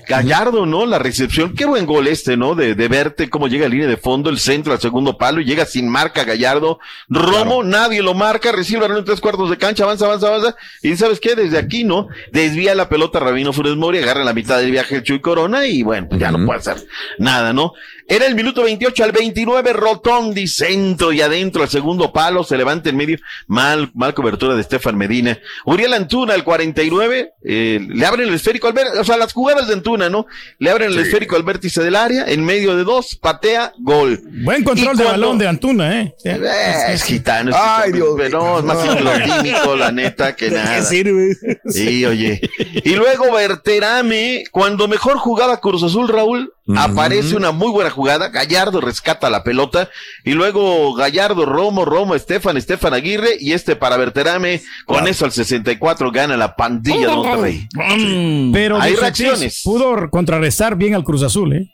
[0.10, 0.88] Gallardo, ¿no?
[0.88, 2.56] La recepción, qué buen gol este, ¿no?
[2.56, 5.46] De, de verte cómo llega a línea de fondo, el centro al segundo palo y
[5.46, 6.80] llega sin marca Gallardo.
[7.08, 10.56] Romo, nadie lo marca, recibe en tres cuartos de cancha, avanza, avanza, avanza.
[10.82, 11.36] Y ¿sabes qué?
[11.36, 12.08] Desde aquí, ¿no?
[12.32, 15.68] Desvía la pelota Rabino Funes Mori, agarra en la mitad del viaje el Chuy Corona
[15.68, 16.78] y bueno, pues ya no puede hacer
[17.20, 17.74] nada, ¿no?
[18.12, 22.90] Era el minuto 28 al 29, Rotondi, centro y adentro al segundo palo, se levanta
[22.90, 25.38] en medio, mal, mal cobertura de Estefan Medina.
[25.64, 29.68] Uriel Antuna al 49, eh, le abren el esférico al vértice, o sea, las jugadas
[29.68, 30.26] de Antuna, ¿no?
[30.58, 34.20] Le abren el esférico al vértice del área, en medio de dos, patea, gol.
[34.44, 36.16] Buen control de balón de Antuna, ¿eh?
[36.26, 36.40] Eh,
[36.90, 40.82] es gitano, es Ay, gitano, Dios no, es más ciclotímico, la neta, que nada.
[40.82, 41.36] sirve?
[41.68, 42.42] Sí, oye.
[42.84, 48.30] Y luego Berterame, cuando mejor jugaba Cruz Azul, Raúl, aparece una muy buena jugada.
[48.30, 49.90] Gallardo rescata la pelota.
[50.24, 53.38] Y luego Gallardo, Romo, Romo, Estefan, Estefan Aguirre.
[53.40, 54.62] Y este para Berterame.
[54.86, 57.68] Con eso al 64 gana la pandilla de Monterrey.
[58.54, 59.62] Pero Hay reacciones.
[59.64, 61.70] Pudo contrarrestar bien al Cruz Azul, ¿eh?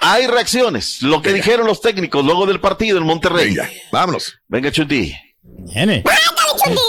[0.00, 1.02] Hay reacciones.
[1.02, 3.56] Lo que dijeron los técnicos luego del partido en Monterrey.
[3.92, 4.38] Vámonos.
[4.48, 5.14] Venga, Chuti.
[5.42, 6.02] Viene.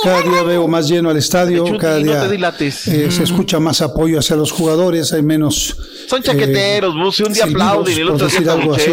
[0.03, 2.88] Cada día veo más lleno al estadio, Chuti, cada no día te dilates.
[2.88, 5.75] eh, se escucha más apoyo hacia los jugadores, hay menos...
[6.07, 8.91] Son chaqueteros, Buce, un día aplauden y el otro día decir algo así.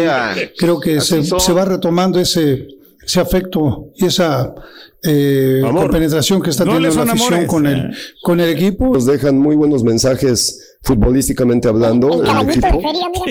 [0.57, 2.67] Creo que Así se, se va retomando ese,
[3.05, 4.53] ese afecto y esa
[5.03, 8.93] eh, compenetración que está No teniendo la afición amores, con el, con el equipo.
[8.93, 12.81] Nos dejan muy buenos mensajes futbolísticamente hablando el equipo,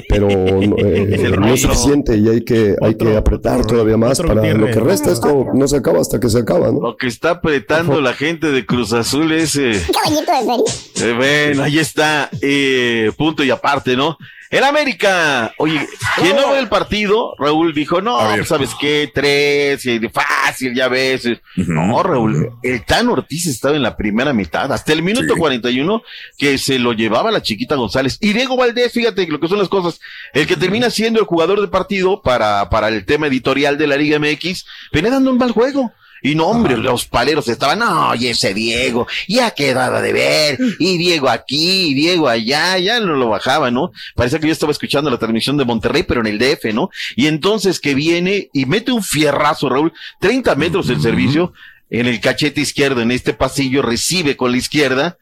[0.08, 4.34] pero no, eh, no es suficiente y hay que, hay que apretar todavía más para
[4.34, 4.74] lo Gutiérrez.
[4.74, 5.12] que resta.
[5.12, 6.80] Esto no se acaba hasta que se acaba, ¿no?
[6.80, 9.56] Lo que está apretando la gente de Cruz Azul es...
[9.56, 9.70] eh,
[10.96, 11.08] de.
[11.08, 14.18] Eh, bueno, ahí está, eh, punto y aparte, ¿no?
[14.48, 15.86] El América, oye,
[16.20, 19.10] quien no ve el partido, Raúl dijo, no, pues, ¿sabes qué?
[19.12, 21.28] Tres, y fácil, ya ves.
[21.56, 26.00] No, Raúl, el Tan Ortiz estaba en la primera mitad, hasta el minuto 41,
[26.38, 28.18] que se lo llevaba la chiquita González.
[28.20, 30.00] Y Diego Valdés, fíjate lo que son las cosas,
[30.32, 33.96] el que termina siendo el jugador de partido para, para el tema editorial de la
[33.96, 35.92] Liga MX, venía dando un mal juego.
[36.22, 40.96] Y no, hombre, los paleros estaban, no, y ese Diego, ya quedaba de ver, y
[40.96, 43.92] Diego aquí, y Diego allá, ya no lo bajaba, ¿no?
[44.14, 46.88] Parece que yo estaba escuchando la transmisión de Monterrey, pero en el DF, ¿no?
[47.16, 51.52] Y entonces que viene y mete un fierrazo, Raúl, 30 metros el servicio,
[51.90, 55.18] en el cachete izquierdo, en este pasillo, recibe con la izquierda,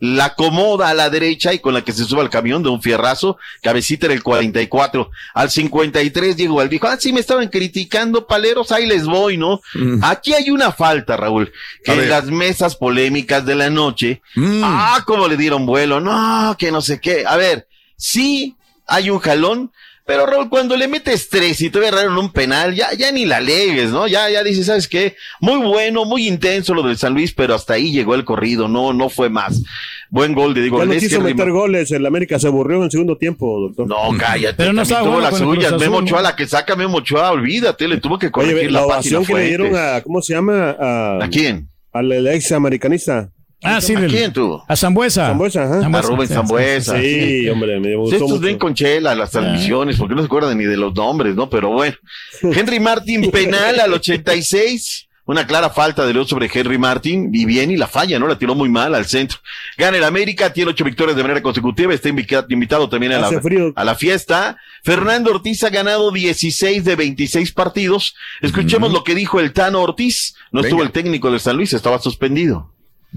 [0.00, 2.80] la acomoda a la derecha y con la que se sube al camión de un
[2.80, 5.10] fierrazo, cabecita en el 44.
[5.34, 9.60] Al 53 Diego Valdés dijo, ah, sí me estaban criticando paleros, ahí les voy, ¿no?
[10.02, 11.52] Aquí hay una falta, Raúl,
[11.84, 12.08] que A en ver.
[12.10, 14.22] las mesas polémicas de la noche,
[14.62, 17.24] ah, cómo le dieron vuelo, no, que no sé qué.
[17.26, 19.72] A ver, sí hay un jalón,
[20.08, 23.40] pero Raúl, cuando le metes tres y te agarraron un penal, ya, ya ni la
[23.40, 24.06] legues, ¿no?
[24.06, 25.16] Ya, ya dices, ¿sabes qué?
[25.38, 28.94] Muy bueno, muy intenso lo del San Luis, pero hasta ahí llegó el corrido, no,
[28.94, 29.62] no fue más.
[30.08, 32.78] Buen gol de Diego Ya no Valdés, quiso que meter goles, el América se aburrió
[32.78, 33.86] en el segundo tiempo, doctor.
[33.86, 34.54] No, cállate.
[34.56, 35.78] Pero no tuvo bueno las suyas.
[35.78, 36.22] Memo Ochoa, ¿no?
[36.22, 39.38] la que saca Memo Ochoa, olvídate, le tuvo que Oye, corregir la la, ovación página
[39.38, 40.70] que le dieron a, ¿cómo se llama?
[40.80, 41.68] A, ¿A quién?
[41.92, 43.30] Al ex americanista.
[43.62, 44.62] Ah, sí, ¿A quién tú?
[44.68, 45.26] A Zambuesa.
[45.28, 45.98] Zambuesa, ajá.
[45.98, 47.00] A Rubén sí, Zambuesa.
[47.00, 48.42] Sí, hombre, me gustó Estos mucho.
[48.42, 51.50] ven con chela las transmisiones, porque no se acuerdan ni de los nombres, ¿no?
[51.50, 51.96] Pero bueno.
[52.42, 55.06] Henry Martin penal al 86.
[55.24, 57.30] Una clara falta de luz sobre Henry Martin.
[57.34, 58.28] Y bien, y la falla, ¿no?
[58.28, 59.38] La tiró muy mal al centro.
[59.76, 61.92] Gana el América, tiene ocho victorias de manera consecutiva.
[61.92, 63.42] Está invitado también a la,
[63.74, 64.56] a la fiesta.
[64.82, 68.14] Fernando Ortiz ha ganado 16 de 26 partidos.
[68.40, 70.34] Escuchemos lo que dijo el Tano Ortiz.
[70.50, 72.72] No estuvo el técnico de San Luis, estaba suspendido.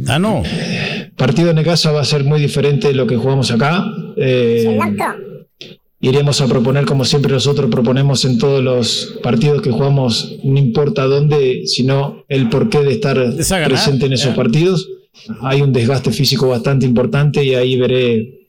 [0.07, 0.43] Ah, no.
[1.15, 3.85] partido en casa va a ser muy diferente de lo que jugamos acá.
[4.15, 4.79] Eh,
[5.99, 11.05] iremos a proponer como siempre nosotros proponemos en todos los partidos que jugamos, no importa
[11.05, 13.17] dónde, sino el porqué de estar
[13.65, 14.87] presente en esos partidos.
[15.41, 18.47] Hay un desgaste físico bastante importante y ahí veré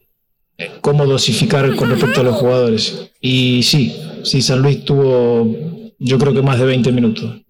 [0.80, 3.10] cómo dosificar con respecto a los jugadores.
[3.20, 5.72] Y sí, sí, San Luis tuvo
[6.04, 7.41] yo creo que más de 20 minutos.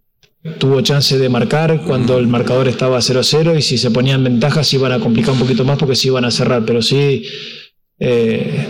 [0.59, 4.65] Tuvo chance de marcar cuando el marcador estaba 0-0 y si se ponían en ventaja
[4.65, 7.25] se iban a complicar un poquito más porque se iban a cerrar, pero sí
[8.01, 8.67] eh,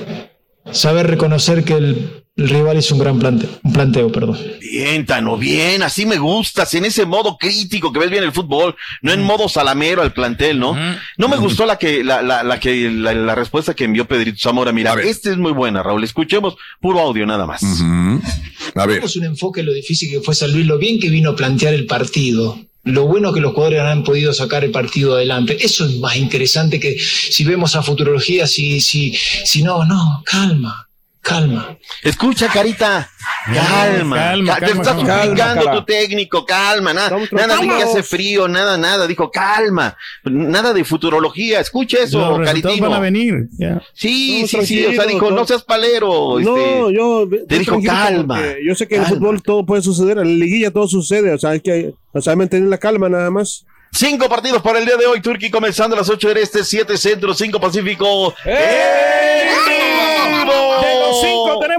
[0.70, 4.38] saber reconocer que el, el rival hizo un gran plante, un planteo, perdón.
[4.61, 8.74] Bien, Tano, bien, así me gustas, en ese modo crítico que ves bien el fútbol,
[9.01, 10.76] no en modo salamero al plantel, ¿no?
[11.16, 14.38] No me gustó la que, la, la, la que, la, la respuesta que envió Pedrito
[14.40, 14.72] Zamora.
[14.72, 16.05] Mira, esta es muy buena, Raúl.
[16.05, 17.62] Escuchemos puro audio nada más.
[17.62, 18.97] A ver.
[18.97, 21.36] Tenemos un enfoque en lo difícil que fue San Luis, lo bien que vino a
[21.36, 22.59] plantear el partido.
[22.84, 25.57] Lo bueno que los jugadores han podido sacar el partido adelante.
[25.61, 29.14] Eso es más interesante que si vemos a futurología, si, si,
[29.45, 30.88] si no, no, calma,
[31.23, 31.79] calma.
[32.03, 33.09] Escucha, Carita.
[33.47, 35.23] Calma, Calma, Ca- te calma, está calma.
[35.23, 40.73] suplicando tu técnico, calma, nada, nada de que hace frío, nada, nada, dijo calma, nada
[40.73, 42.89] de futurología, escucha eso, Los Caritino.
[42.91, 43.49] van a venir.
[43.59, 43.81] ya.
[43.95, 45.37] Sí, No, sí, sí, o sea, dijo, no.
[45.37, 46.39] no seas palero.
[46.41, 47.29] No, este, yo.
[47.49, 48.41] te dijo calma.
[48.66, 51.39] Yo sé que en el fútbol todo puede suceder, en la liguilla todo sucede, o
[51.39, 53.64] sea, hay que, o sea, mantener la calma nada más.
[53.95, 56.97] Cinco partidos para el día de hoy, Turquía comenzando a las 8 del este, 7
[56.97, 58.33] centro, 5 pacífico.
[58.43, 59.51] Los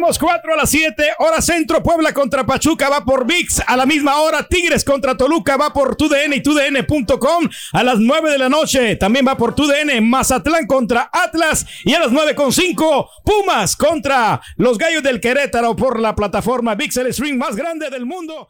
[0.03, 1.13] tenemos cuatro a las 7.
[1.19, 3.61] Hora centro, Puebla contra Pachuca va por VIX.
[3.67, 7.49] A la misma hora, Tigres contra Toluca va por TUDN y TUDN.com.
[7.71, 10.03] A las 9 de la noche también va por TUDN.
[10.03, 11.65] Mazatlán contra Atlas.
[11.85, 16.75] Y a las 9 con 5, Pumas contra los Gallos del Querétaro por la plataforma
[16.75, 18.49] VIX, el stream más grande del mundo.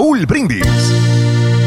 [0.00, 1.59] Raúl Brindis.